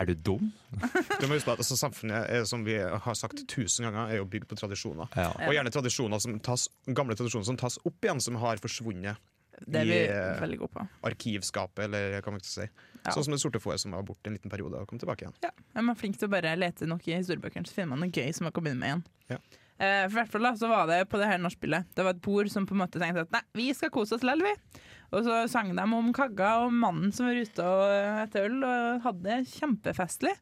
[0.00, 0.46] Er du dum?
[1.20, 4.22] Du må huske på at altså, Samfunnet er, som vi har sagt tusen ganger, er
[4.22, 5.10] jo bygd på tradisjoner.
[5.12, 5.28] Ja.
[5.44, 9.20] Og gjerne tradisjoner som tas, gamle tradisjoner som tas opp igjen, som har forsvunnet
[9.66, 10.84] Det er vi eh, veldig gode på.
[11.10, 12.86] arkivskapet, eller hva man skal si.
[13.00, 13.14] Ja.
[13.14, 15.36] Sånn som det sorte fåret som var borte en liten periode og kom tilbake igjen.
[15.44, 18.12] Ja, Man er flink til å bare lete nok i historiebøkene, så finner man noe
[18.12, 19.04] gøy som man kan begynne med igjen.
[19.32, 19.40] Ja.
[19.80, 21.88] Eh, for hvert fall da, så var det på det her nachspielet.
[21.96, 24.26] Det var et bord som på en måte tenkte at nei, vi skal kose oss
[24.26, 24.82] likevel, vi.
[25.16, 28.58] Og så sang de om Kagga og mannen som var ute og eh, etter øl,
[28.60, 30.34] og hadde det kjempefestlig.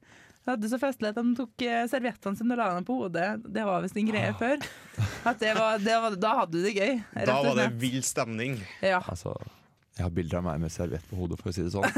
[0.48, 3.26] De hadde så festlig at de tok eh, serviettene sine og la dem på hodet.
[3.44, 4.62] Det var visst en greie før.
[5.28, 6.94] At det var, det var, da hadde du det gøy.
[7.28, 8.56] Da var det vill stemning.
[8.80, 9.02] Ja.
[9.12, 9.34] Altså,
[9.98, 11.84] jeg har bilder av meg med serviett på hodet, for å si det sånn.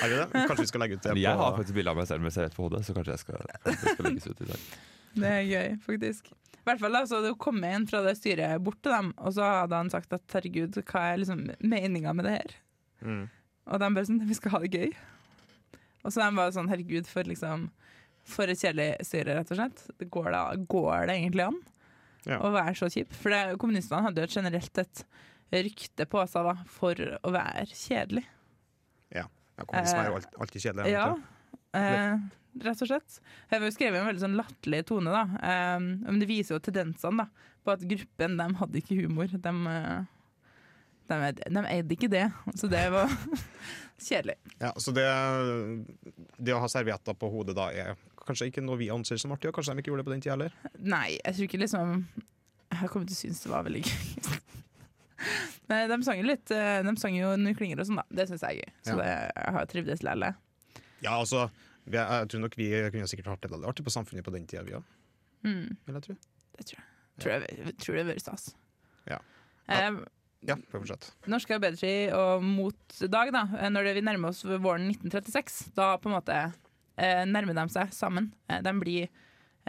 [0.00, 0.46] Er det det?
[0.48, 1.20] Kanskje vi skal legge ut det På...
[1.20, 3.44] jeg har faktisk bilde av meg selv med serviett på hodet, så kanskje jeg skal,
[3.66, 4.66] det skal legges ut i dag.
[5.12, 6.32] Det er gøy, faktisk.
[6.32, 9.36] I hvert fall da, så det kom en fra det styret bort til dem, og
[9.36, 12.60] så hadde han sagt at herregud, hva er liksom meninga med det her?
[13.04, 13.24] mm.
[13.70, 14.94] Og de bare sånn, vi skal ha det gøy.
[16.04, 17.68] Og så de bare sånn, herregud, for liksom
[18.24, 19.80] For et kjedelig styre, rett og slett.
[19.98, 21.56] Det går, da, går det egentlig an
[22.24, 22.36] Ja.
[22.38, 23.10] å være så kjip?
[23.18, 25.04] For det, kommunistene hadde jo generelt et
[25.52, 28.22] rykte på seg da, for å være kjedelig.
[29.12, 29.24] Ja,
[29.66, 30.92] Kommunisme er jo alt- alltid kjedelig.
[30.94, 31.16] Ja,
[31.74, 32.18] eh,
[32.62, 33.18] rett og slett.
[33.50, 35.24] Jeg har jo skrevet en veldig sånn latterlig tone, da.
[35.42, 37.26] Eh, men det viser jo tendensene da,
[37.66, 39.26] på at gruppen de hadde ikke humor.
[39.26, 40.04] De, eh,
[41.20, 42.24] de, de eide ikke det,
[42.58, 43.10] så det var
[44.08, 44.36] kjedelig.
[44.62, 45.04] Ja, så det,
[46.38, 49.50] det å ha servietter på hodet da er kanskje ikke noe vi anser som artig,
[49.50, 50.56] og kanskje de ikke gjorde det på den tida heller.
[50.78, 51.94] Nei, jeg tror ikke liksom
[52.72, 53.96] Jeg kommer til å synes det var veldig gøy.
[55.70, 58.04] Men de sang jo litt eh, De sang jo Nå klinger og sånn, da.
[58.10, 58.72] Det syns jeg er gøy.
[58.88, 58.96] Så Ja.
[59.02, 60.32] det, jeg har trivdes lærlig
[61.04, 61.44] Ja, altså,
[61.84, 64.46] vi, jeg tror nok vi kunne sikkert hatt det veldig artig på Samfunnet på den
[64.50, 64.84] tida, vi òg.
[65.46, 66.16] Mm, Vil jeg tro.
[66.58, 66.88] det tror jeg.
[67.22, 68.44] Tror jeg tror det hadde vært stas.
[69.10, 69.18] Ja.
[69.74, 69.96] Eh,
[70.46, 71.12] Ja, får fortsette.
[71.30, 75.92] Norsk Arbeiderparti og Mot Dag, da, eh, når det, vi nærmer oss våren 1936, da
[76.02, 76.38] på en måte
[76.98, 78.32] eh, nærmer de seg sammen.
[78.50, 79.12] Eh, de, blir,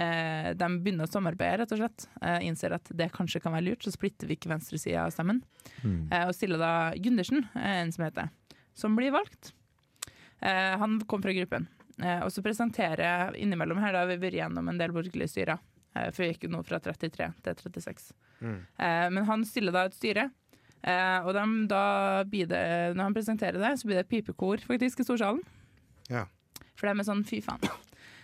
[0.01, 2.07] eh, de begynner å samarbeide, rett og slett.
[2.21, 5.43] Eh, innser at det kanskje kan være lurt, så splitter vi ikke venstresida av stemmen.
[5.83, 6.07] Mm.
[6.09, 8.33] Eh, og stiller da Gundersen, eh, en som heter,
[8.73, 9.53] som blir valgt.
[10.41, 11.69] Eh, han kom fra gruppen.
[12.01, 15.62] Eh, og så presenterer innimellom her, da har vi vært gjennom en del borgerlige styrer.
[15.93, 18.13] Eh, for vi gikk jo nå fra 33 til 36.
[18.41, 18.57] Mm.
[18.57, 20.31] Eh, men han stiller da et styre.
[20.83, 21.85] Eh, og de, da
[22.27, 22.63] blir det,
[22.97, 25.39] når han presenterer det, så blir det pipekor faktisk i storsalen.
[26.11, 26.25] Ja.
[26.75, 27.63] For de er sånn fy faen.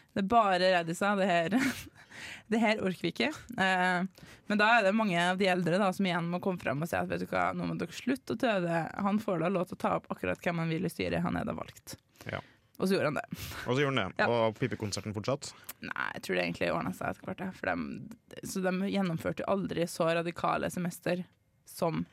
[0.09, 1.15] Det er bare reddiser.
[1.19, 1.55] Det her,
[2.51, 3.31] det her orker vi ikke.
[3.61, 6.83] Eh, men da er det mange av de eldre da, som igjen må komme frem
[6.83, 8.85] og si at vet du hva, nå må dere slutte å tøve.
[9.07, 11.23] Han får da lov til å ta opp akkurat hvem han vil i styret.
[11.23, 11.95] Han er da valgt.
[12.27, 12.41] Ja.
[12.79, 13.25] Og så gjorde han det.
[13.67, 14.23] Og så gjorde han det.
[14.23, 14.29] Ja.
[14.31, 15.51] Og pipekonserten fortsatt.
[15.83, 17.57] Nei, jeg tror det egentlig ordna seg etter hvert.
[17.57, 21.25] For de, så de gjennomførte aldri så radikale semester
[21.67, 22.05] som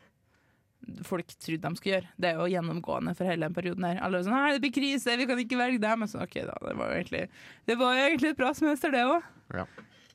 [1.07, 2.11] folk trodde de skulle gjøre.
[2.21, 4.01] Det er jo gjennomgående for hele den perioden her.
[4.05, 5.99] Alle var sånn 'Nei, det blir krise, vi kan ikke velge dem'.
[5.99, 7.29] Men sånn, ok da, det var jo egentlig,
[7.67, 9.23] det var jo egentlig et bra semester, det òg.
[9.55, 9.67] Ja.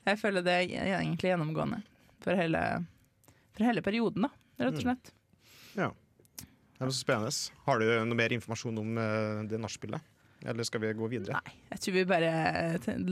[0.06, 1.82] Jeg føler det er egentlig gjennomgående
[2.22, 2.86] for hele,
[3.54, 4.32] for hele perioden, da,
[4.64, 5.12] rett og slett.
[6.82, 7.30] Det er så spennende.
[7.62, 10.02] Har du noe mer informasjon om eh, det nachspielet?
[10.44, 11.38] Eller skal vi gå videre?
[11.38, 12.30] Nei, jeg tror vi bare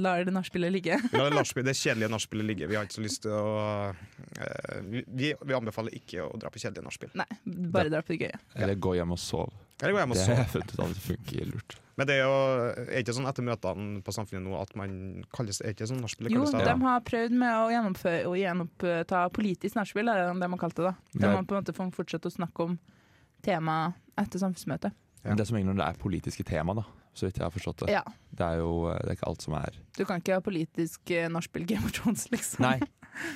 [0.02, 0.96] lar det nachspielet ligge.
[1.14, 2.66] La det, nachspiel- det kjedelige nachspielet ligge.
[2.70, 3.50] Vi har ikke så lyst til å
[3.90, 7.12] eh, vi, vi anbefaler ikke å dra på kjedelige nachspiel.
[7.20, 7.28] Nei,
[7.70, 8.40] bare dra på det gøye.
[8.58, 9.52] Eller gå hjem og sove.
[9.80, 10.42] Eller gå hjem og Det har sove.
[10.42, 11.76] jeg funnet ut at det funker lurt.
[12.00, 12.36] Men det er jo
[12.86, 14.92] er ikke sånn etter møtene på Samfunnet nå at man
[15.36, 16.30] kalles Er ikke sånn nachspiel?
[16.32, 16.64] Jo, kalles det?
[16.70, 20.86] de har prøvd med å gjennomføre å gjenoppta politisk nachspiel, er det man kalt det.
[20.88, 20.94] da.
[21.12, 21.34] De Ja.
[21.36, 22.78] har på en måte får fortsette å snakke om
[23.44, 24.96] temaet etter samfunnsmøtet.
[25.24, 25.34] Ja.
[25.36, 27.92] Det som egentlig når det er politiske tema, da, så vidt jeg har forstått det.
[27.96, 31.10] Ja, Det er jo det er ikke alt som er Du kan ikke ha politisk
[31.10, 32.62] eh, nachspiel Game of Thrones, liksom.
[32.64, 32.78] Nei,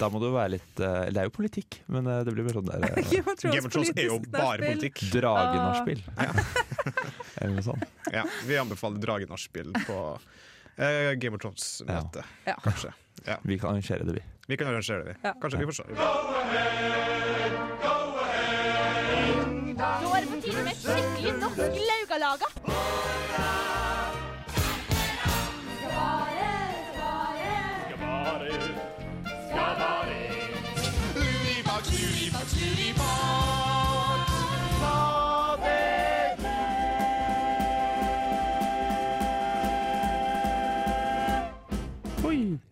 [0.01, 2.55] da må du være litt eh, Det er jo politikk, men eh, det blir mer
[2.61, 4.79] sånn der eh, Game of Thrones, Game of Thrones er jo politisk bare nachspiel.
[4.79, 4.97] politikk.
[5.19, 6.01] Dragenachspiel.
[7.43, 7.85] Eller noe sånt.
[8.15, 9.99] Ja, vi anbefaler dragenachspiel på
[10.79, 12.57] eh, Game of Thrones-møte, Ja.
[12.65, 12.95] kanskje.
[13.43, 14.25] Vi kan arrangere det, vi.
[14.49, 15.19] Vi kan arrangere det, vi.
[15.29, 15.35] Ja.
[15.43, 15.85] Kanskje vi får se.
[21.25, 21.59] Skikkelig norsk
[21.89, 22.47] laugalaga.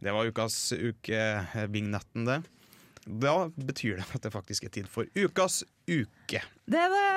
[0.03, 2.43] Det var ukas uke-vignetten, det.
[3.07, 6.43] Da betyr det at det faktisk er tid for ukas uke.
[6.71, 7.09] Det er det!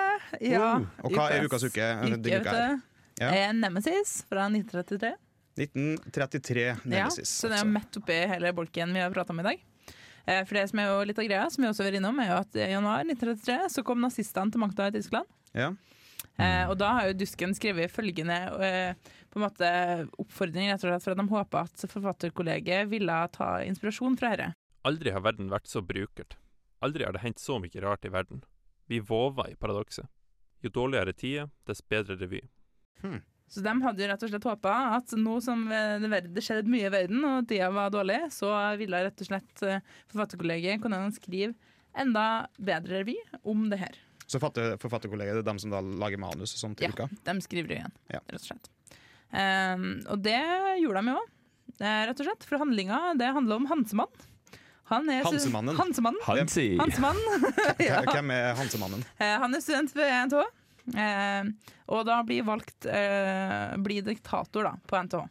[0.50, 0.72] Ja.
[0.82, 2.58] Uh, og hva er ukas uke uke, uka
[3.22, 3.52] Ja.
[3.56, 5.14] Nemesis fra 1933.
[5.56, 7.30] 1933 Nemesis.
[7.30, 9.62] Ja, så det er jo midt oppi hele bolken vi har prata om i dag.
[10.26, 12.32] Eh, For det som er jo litt av greia, som vi også vært innom, er
[12.32, 15.30] jo at i januar 1933 så kom nazistene til makta i Tyskland.
[15.56, 15.70] Ja.
[16.36, 19.70] Eh, og da har jo Dusken skrevet følgende eh, på en måte
[20.20, 24.52] oppfordring rett og slett for at de håper at forfatterkollegiet ville ta inspirasjon fra dette.
[24.86, 26.36] Aldri har verden vært så brukert.
[26.86, 28.44] Aldri har det hendt så mye rart i verden.
[28.92, 30.06] Vi våver i paradokset.
[30.62, 32.42] Jo dårligere tider, dess bedre revy.
[33.48, 36.88] Så de hadde jo rett og slett håpa at nå som eh, det skjedde mye
[36.88, 41.54] i verden og tida var dårlig, så ville rett og slett eh, forfatterkollegiet kunne skrive
[41.96, 44.00] enda bedre revy om det her.
[44.26, 46.94] Så forfatter, forfatterkollegiet er dem som da lager manus og sånt til Ja.
[46.98, 47.10] uka?
[47.30, 48.20] De skriver igjen, Ja.
[48.26, 48.72] rett og slett.
[49.36, 50.40] Um, og det
[50.82, 51.30] gjorde de jo òg,
[52.10, 52.48] rett og slett.
[52.50, 54.10] For handlinga det handler om Hansemann.
[54.92, 55.78] Han er Hansemannen?
[55.80, 56.22] Hansemannen.
[56.28, 56.78] Hansi!
[56.78, 57.46] Hansemannen.
[57.82, 58.04] ja.
[58.06, 59.02] Hvem er Hansemannen?
[59.18, 60.44] Eh, Han er student ved NTH.
[60.94, 61.48] Eh,
[61.90, 65.24] og da blir valgt eh, blir diktator da, på NTH.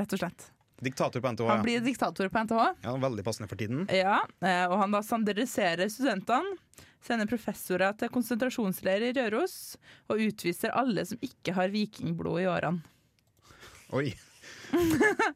[0.00, 0.46] Rett og slett.
[0.84, 1.44] Diktator på NTH.
[1.50, 1.66] Han Ja.
[1.66, 2.64] blir diktator på NTH.
[2.88, 3.84] Ja, veldig passende for tiden.
[3.92, 4.22] Ja,
[4.70, 6.56] og han da standardiserer studentene,
[7.04, 9.76] sender professorer til konsentrasjonsleir i Røros,
[10.08, 12.80] og utviser alle som ikke har vikingblod i årene.
[13.94, 14.08] Oi.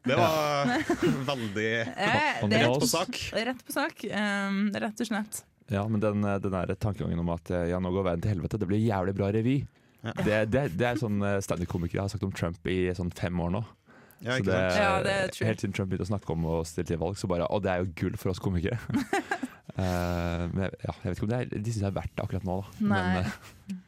[0.09, 0.69] Det var
[1.31, 1.69] veldig
[2.49, 3.19] det rett på sak.
[3.33, 5.41] rett på sak, um, rett og slett.
[5.69, 8.31] Ja, men den, eh, den der tankegangen om at eh, ja, nå går verden til
[8.33, 9.59] helvete, det blir jævlig bra revy.
[10.01, 10.13] Ja.
[10.25, 13.51] Det, det, det er sånn eh, standup-komikere har sagt om Trump i sånn fem år
[13.53, 13.61] nå.
[14.19, 14.55] Ja, så det.
[14.75, 17.29] Ja, det er helt siden Trump begynte å snakke om å stille til valg, så
[17.31, 18.79] bare Å, det er jo gull for oss komikere.
[19.77, 22.15] uh, men jeg- ja, jeg vet ikke om det er, de syns det er verdt
[22.17, 22.89] det akkurat nå, da.
[22.89, 23.03] Nei.
[23.13, 23.85] Men uh,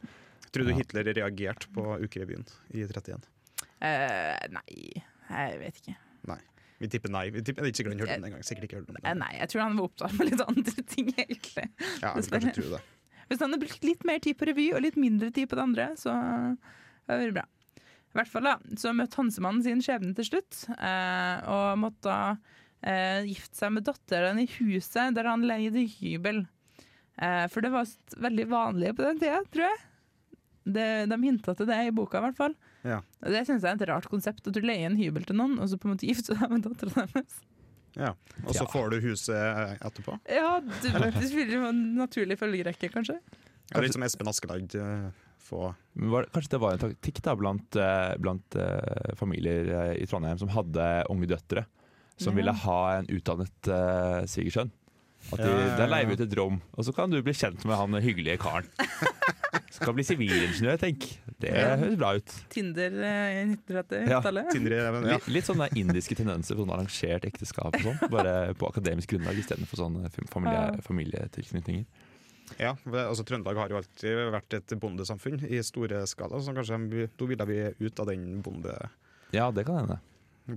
[0.51, 0.77] Tror du Ja.
[0.81, 3.25] Hitler reagerte på ukerevyen i 31?
[3.81, 5.01] Uh, nei,
[5.31, 5.97] jeg vet ikke.
[6.81, 7.27] Vi tipper nei.
[7.29, 8.45] Vi tipper, jeg ikke sikkert han hørte den engang.
[8.45, 11.11] Sikkert ikke hørt den Eh, nei, jeg tror han var opptatt med litt andre ting,
[11.13, 11.65] egentlig.
[12.01, 12.79] Ja, jeg kanskje tro det.
[13.29, 15.63] Hvis han hadde brukt litt mer tid på revy og litt mindre tid på det
[15.63, 16.57] andre, så hadde
[17.11, 17.45] det vært bra.
[18.11, 22.17] I hvert fall da, så møtte Hansemannen sin skjebne til slutt, eh, og måtte
[22.81, 26.41] eh, gifte seg med datteren i huset der han leide hybel.
[27.21, 27.93] Eh, for det var
[28.25, 29.79] veldig vanlig på den tida, tror jeg.
[30.65, 32.57] Det, de hinta til det i boka, i hvert fall.
[32.83, 33.01] Ja.
[33.21, 35.69] Det syns jeg er et rart konsept, at du leier en hybel til noen, og
[35.69, 37.39] så på en måte gifter du deg med dattera deres.
[37.99, 38.13] Ja.
[38.47, 38.69] Og så Ja.
[38.71, 40.15] får du huset etterpå.
[40.31, 43.17] Ja, du, det spiller jo en naturlig følgerekke, kanskje.
[43.73, 44.73] Ja, litt som Espen Askeladd.
[44.75, 49.93] eh, Få Var, kanskje det var en taktikk da blant, eh, blant uh, familier eh,
[50.01, 51.65] i Trondheim som hadde unge døtre,
[52.17, 52.37] som Ja.
[52.37, 54.71] ville ha en utdannet uh, svigersønn.
[55.33, 55.75] At de, Ja, ja, ja.
[55.77, 58.39] Der leier vi ut et rom, og så kan du bli kjent med han hyggelige
[58.41, 58.65] karen.
[59.71, 61.05] Skal bli sivilingeniør, tenk.
[61.41, 61.75] Det Ja.
[61.81, 62.33] høres bra ut.
[62.53, 64.53] Tinder eh, i 1930-tallet.
[64.55, 64.81] Ja.
[65.01, 65.01] Ja.
[65.17, 67.99] Litt, litt sånne indiske tendenser på sånn arrangert ekteskap og sånn.
[68.13, 71.85] Bare på akademisk grunnlag istedenfor sånne familie, familietilknytninger.
[72.59, 77.07] ja, altså Trøndelag har jo alltid vært et bondesamfunn i store skala, så kanskje de-
[77.17, 78.73] da ville vi ut av den bonde...
[79.31, 79.99] Ja, det kan hende.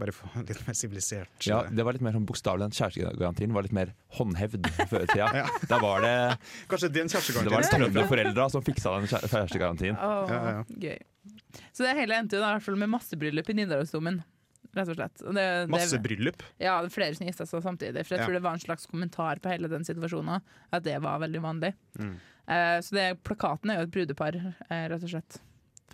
[0.00, 2.70] Bare få litt mer sivilisert Ja, det var litt mer sånn bokstavelig.
[2.74, 5.28] Kjærestegarantien var litt mer håndhevd før i tida.
[5.42, 5.46] Ja.
[5.70, 6.14] Da var det
[6.70, 9.96] Kanskje den Det var kjærestegarantien trønderforeldra som fiksa den kjæ- kjærestegarantien.
[9.98, 10.62] Åh, Ja, ja.
[10.88, 10.98] Gøy.
[11.72, 14.22] Så det hele endte jo da, i hvert fall med massebryllup i Nidarosdomen.
[14.74, 15.20] Rett og slett.
[15.22, 16.42] Det, det, Masse bryllup.
[16.58, 18.02] ja, er flere som gifta seg samtidig.
[18.08, 18.26] For jeg Ja.
[18.26, 20.42] tror det var en slags kommentar på hele den situasjonen.
[20.74, 21.70] At det var veldig vanlig.
[22.00, 22.16] Mm.
[22.50, 24.34] Uh, så det, plakaten er jo et brudepar,
[24.66, 25.38] uh, rett og slett.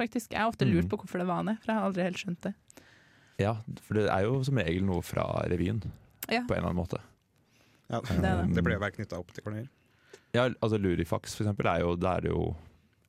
[0.00, 0.32] Faktisk.
[0.32, 0.90] Jeg har ofte lurt Mm.
[0.94, 2.54] på hvorfor det var det, for jeg har aldri helt skjønt det.
[3.40, 3.54] Ja,
[3.86, 5.80] for det er jo som regel noe fra revyen,
[6.30, 6.42] Ja.
[6.46, 7.00] på en eller annen måte.
[7.90, 8.54] Ja, er det.
[8.54, 9.68] det ble jo bare knytta opp til hverandre.
[10.36, 12.42] Ja, altså Lurifax for eksempel er jo, det er jo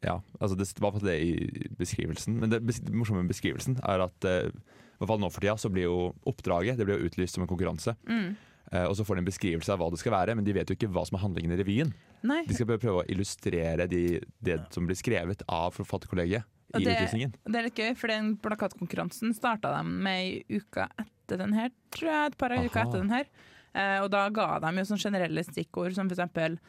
[0.01, 2.39] ja, altså det var det i beskrivelsen.
[2.41, 5.43] Men det, bes- det morsomme med beskrivelsen er at eh, i hvert fall nå for
[5.43, 7.93] tida så blir jo oppdraget det blir jo utlyst som en konkurranse.
[8.09, 8.31] Mm.
[8.71, 10.71] Eh, og så får de en beskrivelse av hva det skal være, men de vet
[10.73, 11.93] jo ikke hva som er handlingen i revyen.
[12.25, 12.39] Nei.
[12.49, 14.01] De skal bare prøve å illustrere de,
[14.41, 17.33] det som blir skrevet av forfatterkollegiet i det- utlysningen.
[17.45, 21.69] Det er litt gøy, for den plakatkonkurransen starta de med i uka etter den her,
[21.91, 22.31] tror jeg.
[22.31, 23.25] Et par uker etter den her.
[23.73, 26.59] Eh, og da ga de jo sånne generelle stikkord som eksempel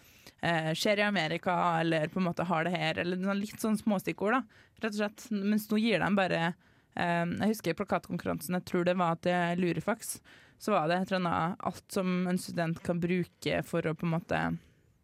[0.42, 3.78] eh, 'skjer i Amerika', eller på en måte 'har det her', eller sånn litt sånn
[3.78, 4.42] småstikkord, da.
[4.82, 5.30] Rett og slett.
[5.30, 6.54] Mens nå gir de bare
[6.96, 10.20] eh, Jeg husker i plakatkonkurransen, jeg tror det var til Lurifaks.
[10.60, 14.04] så var det et eller annet alt som en student kan bruke for å på
[14.04, 14.58] en måte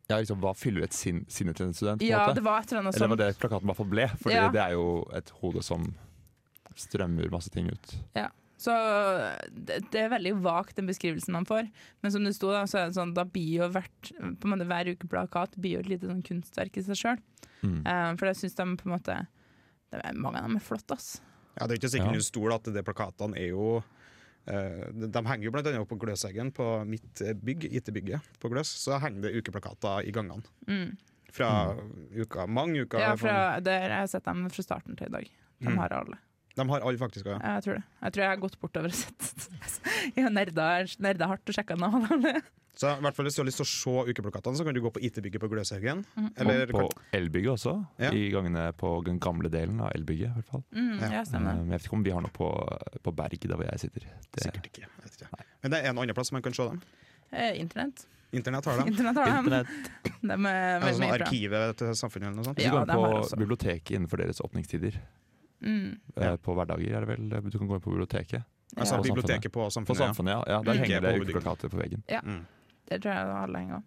[0.08, 2.00] Ja, liksom, Hva fyller et sin, sinne til en student?
[2.00, 2.34] på en Ja, måte?
[2.38, 4.06] det var et eller annet Eller som var det plakaten i hvert fall ble?
[4.22, 4.48] Fordi Ja.
[4.50, 5.94] det er jo et hode som
[6.78, 7.96] strømmer masse ting ut.
[8.16, 8.28] Ja.
[8.58, 8.72] Så
[9.52, 11.68] det, det er veldig vagt, den beskrivelsen man får.
[12.02, 14.50] Men som det sto, da, så er det sånn, da blir jo hvert, på en
[14.54, 17.20] måte, hver ukeplakat blir jo et lite sånn kunstverk i seg sjøl.
[17.62, 17.82] Mm.
[18.18, 19.14] for jeg syns de på en måte
[19.90, 21.20] det er, Mange av dem er flotte, ass.
[21.58, 22.12] Ja, det er ikke sikkert Ja.
[22.12, 23.82] under stol at de plakatene er jo
[24.48, 28.70] de, de henger jo annet på Gløshaugen, på mitt eh, bygg, IT-bygget på Gløs.
[28.84, 30.42] Så henger det ukeplakater i gangene.
[30.68, 30.96] Mm.
[31.32, 31.50] Fra
[32.16, 32.98] uka, mange uker.
[33.02, 35.28] Ja, fra- fra, der, jeg har sett dem fra starten til i dag.
[35.60, 35.78] De Mm.
[35.78, 36.16] har alle.
[36.58, 37.38] De har alle faktisk ja.
[37.38, 37.84] Jeg tror det.
[38.02, 39.48] Jeg tror jeg har gått bortover og sett
[40.16, 40.68] Jeg har nerda,
[41.04, 42.40] nerda hardt og sjekka navnene.
[42.78, 44.78] Så i hvert fall hvis du har lyst til å se ukeplakatene, så kan du
[44.84, 46.04] gå på IT-bygget på Gløshaugen.
[46.14, 46.28] Mm.
[46.38, 46.82] Eller og på
[47.18, 48.12] elbygget også, Ja.
[48.14, 50.30] i gangene på den gamle delen av elbygget.
[50.30, 50.62] i hvert fall.
[50.70, 51.08] Mm, Ja.
[51.16, 51.40] ja, Eh.
[51.42, 52.50] Men jeg vet ikke om vi har noe på,
[53.02, 54.06] på Berg, der hvor jeg sitter.
[54.30, 54.86] Det, Sikkert ikke.
[54.86, 55.42] Jeg vet ikke.
[55.64, 56.78] Men det er en annen plass man kan se dem.
[57.32, 58.06] Eh, internett.
[58.30, 58.86] Internett har dem.
[58.94, 59.44] Internett har dem.
[59.50, 59.66] Internet.
[60.22, 61.26] De er Altså, veldig sånn mye bra.
[61.26, 62.62] arkivet til samfunnet eller noe sånt.
[62.62, 65.00] Ja, Ja, du kan på biblioteket innenfor deres åpningstider,
[65.62, 65.98] Mm.
[66.16, 66.36] eh, Ja.
[66.36, 68.44] på hverdager er det vel Du kan gå inn på biblioteket.
[68.76, 69.02] Altså Ja.
[69.02, 69.98] På biblioteket på På samfunnet.
[69.98, 70.06] ja.
[70.06, 70.44] Samfunnet, ja.
[70.46, 72.02] ja der henger det på ukeplakater på veggen.
[72.22, 72.46] Mm.
[72.88, 73.82] Det tror jeg alle henger òg.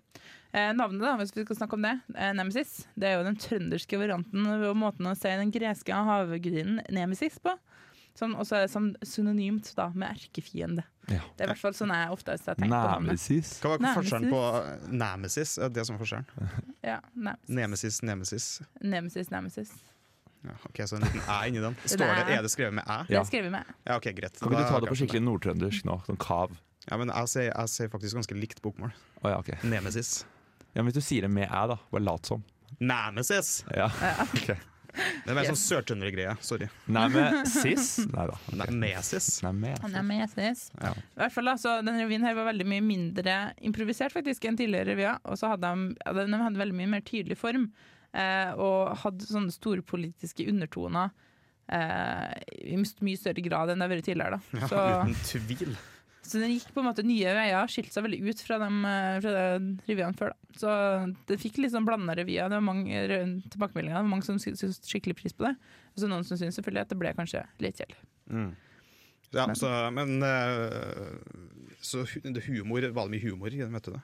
[0.54, 3.38] Eh, navnet, da, hvis vi skal snakke om det, eh, Nemesis, det er jo den
[3.38, 7.56] trønderske varianten og måten å si den greske havgudinnen Nemesis på.
[8.14, 10.84] Som også er som synonymt da, med erkefiende.
[11.08, 11.22] Ja.
[11.38, 13.08] Det er i hvert fall sånn jeg ofte har tenkt på navnet.
[13.16, 13.62] Nemesis.
[13.64, 13.96] Hva var Nemesis.
[14.12, 15.56] forskjellen på Nemesis?
[15.72, 16.26] Det som er forskjellen?
[16.84, 17.48] Ja, Nemesis.
[17.50, 18.62] Nemesis, Nemesis.
[18.82, 19.72] Nemesis, Nemesis.
[20.44, 21.76] Ja, ok, Så en liten æ inni den.
[21.86, 22.98] Står det, er- det skrevet med æ?
[23.08, 23.20] Det Ja.
[23.22, 23.64] er skrevet med.
[23.86, 24.40] Ja, ok, greit.
[24.40, 26.00] Kan ikke du ta det på skikkelig nordtrøndersk nå?
[26.08, 26.52] Sånn kav.
[26.90, 28.92] Ja, men jeg sier, jeg sier faktisk ganske likt bokmål.
[29.24, 29.56] Oh, ja, okay.
[29.64, 30.24] Nemesis.
[30.74, 31.78] Ja, men hvis du sier det med æ, da.
[31.92, 32.44] Bare lat som.
[32.80, 33.64] Nemesis!
[33.76, 33.90] Ja.
[34.02, 34.24] Ja.
[34.24, 34.58] ok.
[34.92, 36.34] Det er mer sånn sørtrøndergreie.
[36.44, 36.68] Sorry.
[36.90, 38.00] Nemesis?
[38.12, 38.36] Nei da.
[38.52, 38.74] Okay.
[38.76, 39.28] Nemesis.
[39.46, 39.94] Nemesis.
[39.94, 40.64] Nemesis.
[40.82, 40.92] Ja.
[40.92, 44.58] I hvert fall da, så Den revyen her var veldig mye mindre improvisert faktisk enn
[44.60, 45.20] tidligere revyer.
[45.26, 47.70] Og så hadde de, ja, de hadde veldig mye mer tydelig form,
[48.58, 51.10] og hadde sånne store politiske undertoner
[51.72, 52.34] eh,
[52.74, 54.40] i mye større grad enn det har vært tidligere.
[54.42, 54.60] Da.
[54.60, 55.16] Ja, Så, uten
[55.48, 55.78] tvil.
[56.28, 59.20] så den gikk på en måte nye veier, skilte seg veldig ut fra de, eh,
[59.24, 60.34] fra de revyene før.
[60.34, 60.58] Da.
[60.62, 60.74] Så
[61.30, 62.50] det fikk litt sånn blanda revyer.
[62.52, 63.06] Det var mange
[63.54, 63.96] tilbakemeldinger.
[63.96, 65.56] Det var mange som syntes skikkelig pris på det.
[65.96, 68.04] Og så noen som syntes selvfølgelig at det ble kanskje litt kjedelig.
[68.32, 68.52] Mm.
[69.32, 71.16] Ja, Men- så, men eh,
[71.82, 74.02] Så humor, var det mye humor i den, vet du det?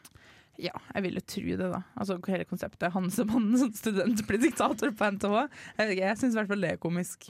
[0.58, 1.82] Ja, jeg vil jo tro det, da.
[2.02, 3.30] Altså Hele konseptet han som
[3.78, 5.36] student blir diktator på NTH.
[5.78, 7.30] Jeg, vet jeg syns i hvert fall det er komisk.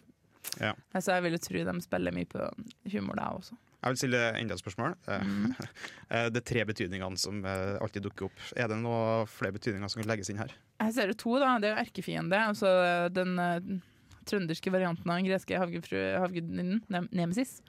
[0.61, 0.73] Ja.
[0.95, 2.45] Altså, jeg vil jo tro de spiller mye på
[2.93, 3.57] humor der også.
[3.77, 4.95] Jeg vil stille enda et spørsmål.
[5.07, 5.51] Eh, Mm.
[6.11, 8.39] eh, Det er tre betydningene som eh, alltid dukker opp.
[8.55, 10.55] Er det noe flere betydninger som kan legges inn her?
[10.81, 11.57] Jeg ser det to, da.
[11.59, 12.39] Det er jo erkefiende.
[12.53, 12.69] Altså
[13.13, 13.59] den uh,
[14.27, 17.61] trønderske varianten av den greske havgudinnen, Nemesis.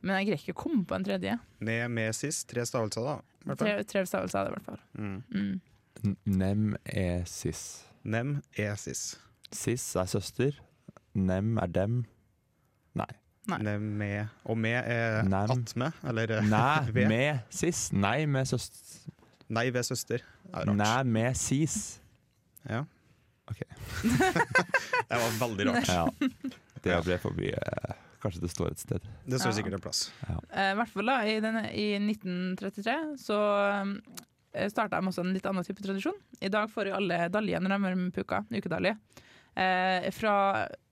[0.00, 1.36] Men jeg greier ikke å komme på en tredje.
[1.60, 3.18] Nemesis, tre stavelser, da.
[3.58, 4.80] Tre, tre stavelser er det i hvert fall.
[4.94, 5.60] Mm.
[6.04, 6.16] Mm.
[6.24, 7.62] Nem er sis.
[8.04, 9.18] Nem er Sis
[9.52, 10.56] Sis er søster.
[11.14, 12.04] Nem er dem.
[12.94, 13.08] Nei.
[13.50, 13.58] Nei.
[13.66, 14.28] Neme.
[14.44, 15.50] Og me er Nem.
[15.50, 17.08] attmed, eller Nei, ved.
[17.10, 17.88] med sis.
[17.92, 19.10] Nei med søster.
[19.50, 20.22] Nei ved søster.
[20.70, 22.00] Nei med sis.
[22.68, 22.84] Ja.
[23.50, 23.60] Ok.
[25.10, 25.88] det var veldig rart.
[25.90, 26.04] Ja.
[26.84, 29.06] Det ble for mye eh, Kanskje det står et sted.
[29.24, 29.56] Det står Ja.
[29.58, 30.02] sikkert en plass.
[30.28, 33.38] Eh, I hvert fall da, i, denne, i 1933 så
[33.84, 33.94] uh,
[34.68, 36.18] starta de også en litt annen type tradisjon.
[36.40, 38.96] I dag får jo alle dalje når de er med puka, ukedalje.
[39.56, 40.34] Eh, fra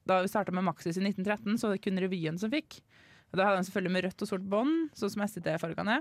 [0.09, 2.81] da vi starta med Maxis i 1913, så var det kun revyen som fikk.
[3.29, 5.99] Og da hadde de selvfølgelig med rødt og sort bånd, sånn som SCT-fargene.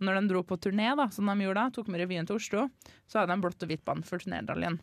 [0.00, 2.40] Og når de dro på turné, da, som de gjorde da, tok med revyen til
[2.40, 2.64] Oslo,
[3.06, 4.80] så hadde de blått og hvitt bånd for turnédaljen.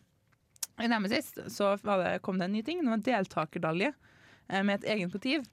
[0.80, 2.80] I Nemesis så var det, kom det en ny ting.
[2.80, 5.44] Det var deltakerdalje eh, med et eget motiv.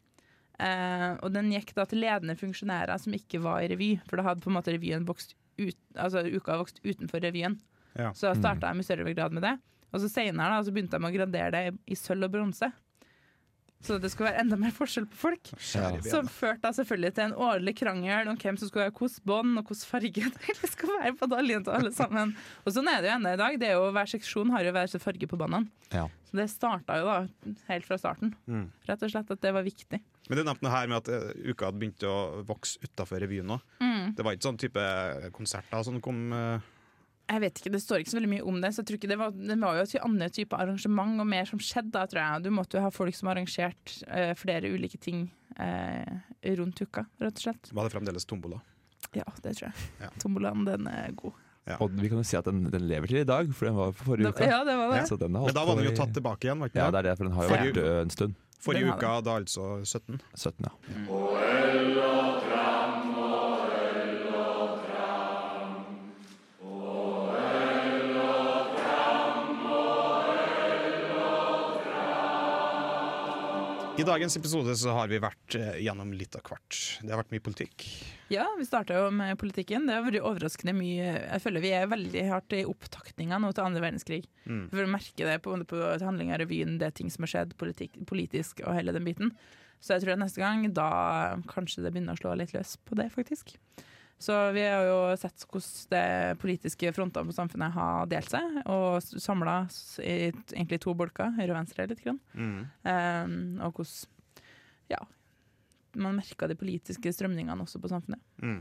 [0.60, 4.28] Eh, og den gikk da til ledende funksjonærer som ikke var i revy, for da
[4.28, 7.58] hadde på en måte revyen vokst ut, altså uka vokst utenfor revyen.
[7.96, 8.12] Ja.
[8.16, 9.56] Så starta de i større grad med det.
[9.90, 12.70] Og så senere da, så begynte de å gradere det i, i sølv og bronse.
[13.80, 15.50] Så det skulle være enda mer forskjell på folk.
[15.72, 15.94] Ja.
[16.04, 19.62] Som førte da selvfølgelig til en årlig krangel om hvem som skulle ha hvilket bånd
[19.62, 22.34] og hvilken farge det skal være på daljen til alle sammen.
[22.66, 23.60] Og sånn er det jo ennå i dag.
[23.62, 25.72] Det er jo, hver seksjon har jo hver sin farge på båndene.
[25.96, 26.10] Ja.
[26.28, 28.34] Så det starta jo da helt fra starten.
[28.52, 28.68] Mm.
[28.90, 30.02] Rett og slett at det var viktig.
[30.30, 33.58] Men du nevnte her med at eh, uka hadde begynt å vokse utafor revyen nå.
[33.80, 34.12] Mm.
[34.18, 34.84] Det var ikke sånn type
[35.34, 36.68] konserter som kom eh,
[37.30, 38.72] Jeg vet ikke, Det står ikke så veldig mye om det.
[38.74, 41.46] Så jeg tror ikke Det var, det var jo et annet type arrangement og mer
[41.50, 42.46] som skjedde da, tror jeg.
[42.48, 45.28] Du måtte jo ha folk som arrangerte uh, flere ulike ting
[45.60, 46.16] uh,
[46.58, 47.70] rundt uka, rett og slett.
[47.76, 48.62] Var det fremdeles tombola?
[49.16, 49.88] Ja, det tror jeg.
[50.02, 50.10] Ja.
[50.22, 51.38] Tombolaen, den er god.
[51.78, 53.92] Og vi kan jo si at den, den lever til i dag, for den var
[53.94, 54.50] på forrige Det, uke.
[54.50, 55.04] ja, det var det.
[55.06, 55.28] Ja.
[55.30, 56.94] Men da var den jo tatt tilbake igjen, var ikke Ja, det?
[56.96, 58.40] det er det, for den har jo vært død en stund.
[58.60, 60.20] Forrige uka, da altså 17.
[60.36, 60.74] 17, ja.
[74.00, 76.78] I dagens episode så har vi vært eh, gjennom litt av hvert.
[77.04, 77.84] Det har vært mye politikk.
[78.32, 79.90] Ja, vi starta jo med politikken.
[79.90, 83.66] Det har vært overraskende mye Jeg føler vi er veldig hardt i opptakninga nå til
[83.66, 84.22] andre verdenskrig.
[84.46, 84.70] Mm.
[84.72, 87.58] For å merke det på, på handlinga i revyen, det er ting som har skjedd
[87.60, 89.34] politikk, politisk og hele den biten.
[89.84, 90.90] Så jeg tror at neste gang, da
[91.52, 93.58] kanskje det begynner å slå litt løs på det, faktisk.
[94.20, 99.00] Så vi har jo sett hvordan de politiske frontene på samfunnet har delt seg, og
[99.02, 99.62] samla
[100.04, 102.02] i egentlig to bolker, høyre og venstre, litt.
[102.04, 102.20] Grann.
[102.36, 102.58] Mm.
[102.84, 105.00] Um, og hvordan ja,
[106.04, 108.20] man merka de politiske strømningene også på samfunnet.
[108.44, 108.60] Mm.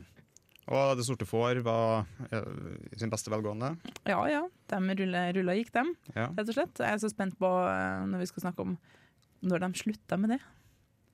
[0.68, 3.72] Og Det sorte får var i sin beste velgående.
[4.06, 6.28] Ja ja, de rulla, gikk, dem, Ja.
[6.28, 6.78] rett og slett.
[6.84, 8.78] Jeg er så spent på eh, når vi skal snakke om
[9.48, 10.40] når de slutta med det,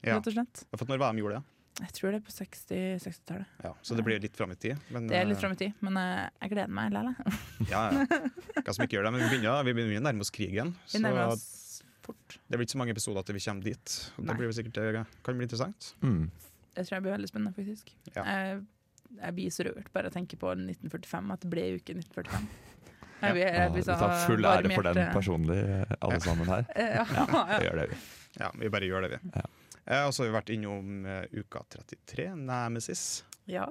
[0.02, 0.16] Ja.
[0.18, 0.64] rett og slett.
[0.76, 1.44] For når var de gjorde det?
[1.80, 3.54] Jeg tror det er på 60 60-tallet.
[3.64, 3.72] Ja.
[3.82, 4.78] Så det blir litt fram i tid.
[4.94, 7.40] Men, Det er litt eh, fram i tid, men uh, jeg gleder meg likevel.
[7.72, 8.18] Ja, ja.
[8.60, 10.70] Hva som ikke gjør det, men vi begynner, vi begynner å nærme oss krigen.
[10.92, 12.36] Vi nærmer Så oss fort.
[12.46, 13.96] det blir ikke så mange episoder til vi kommer dit.
[14.20, 15.90] Og det blir jo sikkert, det kan bli interessant.
[16.04, 16.28] Mm.
[16.74, 17.90] Det tror jeg blir veldig spennende, faktisk.
[18.14, 18.22] Ja.
[18.28, 18.62] Jeg,
[19.18, 22.46] jeg blir så rørt bare jeg tenker på 1945, at det ble uke 1945.
[23.24, 23.30] Ja.
[23.32, 25.58] Jeg jeg blir vi tar full ære for den personlig,
[25.98, 26.66] alle sammen her.
[26.76, 27.58] Eh, Ja, Ja, ja.
[27.58, 28.00] vi gjør det, vi.
[28.38, 29.34] Ja, vi bare gjør det, vi.
[29.34, 29.46] Ja.
[29.86, 33.24] Eh, og så har vi vært innom eh, uka 33, Nemesis.
[33.50, 33.68] ja.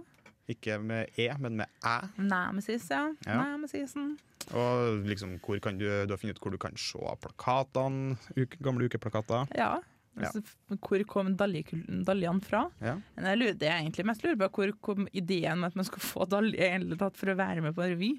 [0.52, 2.02] Ikke med E, men med æ.
[2.20, 3.06] Nemesis, ja.
[3.24, 3.38] Ja.
[3.40, 4.18] Nemesisen.
[4.52, 8.60] Og liksom, hvor kan du, du har funnet ut hvor du kan se plakatene, uke,
[8.60, 9.48] gamle ukeplakater.
[9.56, 9.78] Ja.
[10.20, 10.28] Ja.
[10.28, 10.44] Altså,
[10.84, 12.66] hvor kom daljene fra?
[12.84, 12.98] Ja.
[13.16, 16.28] Det jeg egentlig mest lurer på, er hvor kom ideen med at man skulle få
[16.30, 18.12] dalje tatt for å være med på revy?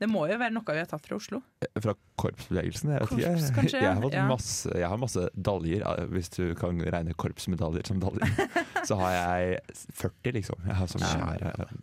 [0.00, 1.38] Det må jo være noe vi har tatt fra Oslo.
[1.80, 2.94] Fra korpsbevegelsen?
[2.96, 3.08] Jeg.
[3.10, 4.24] Korps, kanskje, jeg, har fått ja.
[4.28, 8.34] masse, jeg har masse daljer, eh, hvis du kan regne korpsmedaljer som daljer.
[8.88, 9.60] Så har jeg
[9.94, 10.66] 40, liksom.
[10.66, 11.78] Jeg har som Kjære er.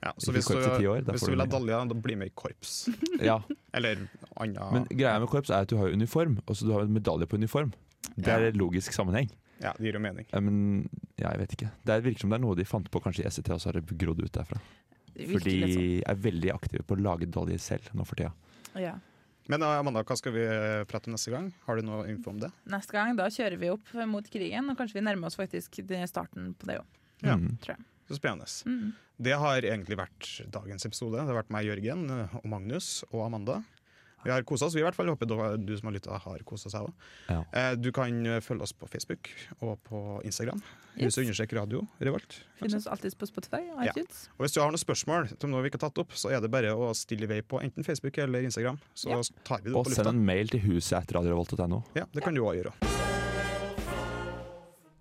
[0.00, 2.86] Ja, så hvis du, år, hvis du vil ha dalje, da bli med i korps.
[3.28, 3.36] ja.
[3.76, 4.06] Eller
[4.40, 7.28] anna Men greia med korps er at du har uniform, og så du har medalje
[7.28, 7.74] på uniform.
[8.16, 8.54] Det er Ja.
[8.56, 9.28] logisk sammenheng.
[9.60, 10.24] Ja, det gir jo mening.
[10.32, 10.88] Men
[11.20, 11.68] ja, jeg vet ikke.
[11.84, 13.76] Det virker som det er noe de fant på kanskje i SET, og så har
[13.76, 14.56] det grodd ut derfra.
[15.28, 15.86] For de sånn.
[16.08, 18.32] er veldig aktive på å lage dolly selv nå for tida.
[18.78, 18.96] Ja.
[19.50, 21.50] Men eh, Amanda, hva skal vi eh, prate om neste gang?
[21.66, 22.52] Har du noe info om det?
[22.70, 26.52] Neste gang da kjører vi opp mot krigen, og kanskje vi nærmer oss faktisk starten
[26.58, 26.98] på det òg.
[27.26, 27.36] Ja.
[27.36, 27.56] Mm.
[28.08, 28.46] Så spennende.
[28.66, 28.92] Mm.
[29.20, 31.18] Det har egentlig vært dagens episode.
[31.18, 33.60] Det har vært meg, Jørgen, eh, og Magnus og Amanda.
[34.24, 35.08] Vi har kosa oss, vi i hvert fall.
[35.08, 36.92] Håper du, du som har lytta, har kosa seg òg.
[37.30, 37.74] Ja.
[37.76, 40.60] Du kan eh, følge oss på Facebook og på Instagram.
[40.98, 41.14] Yes.
[41.14, 42.40] Huset understrek radio, Revolt.
[42.58, 43.92] Finnes alltid på Spotify og Ja.
[43.94, 44.28] iTunes.
[44.36, 46.40] Og hvis du har noen spørsmål som noe vi ikke har tatt opp, så er
[46.42, 48.78] det bare å stille i vei på enten Facebook eller Instagram.
[48.94, 49.22] Så Ja.
[49.44, 50.02] tar vi det Og på lufta.
[50.02, 51.82] Og send en mail til huset etter radiorevolt.no.
[51.94, 53.09] Ja, det kan du òg gjøre.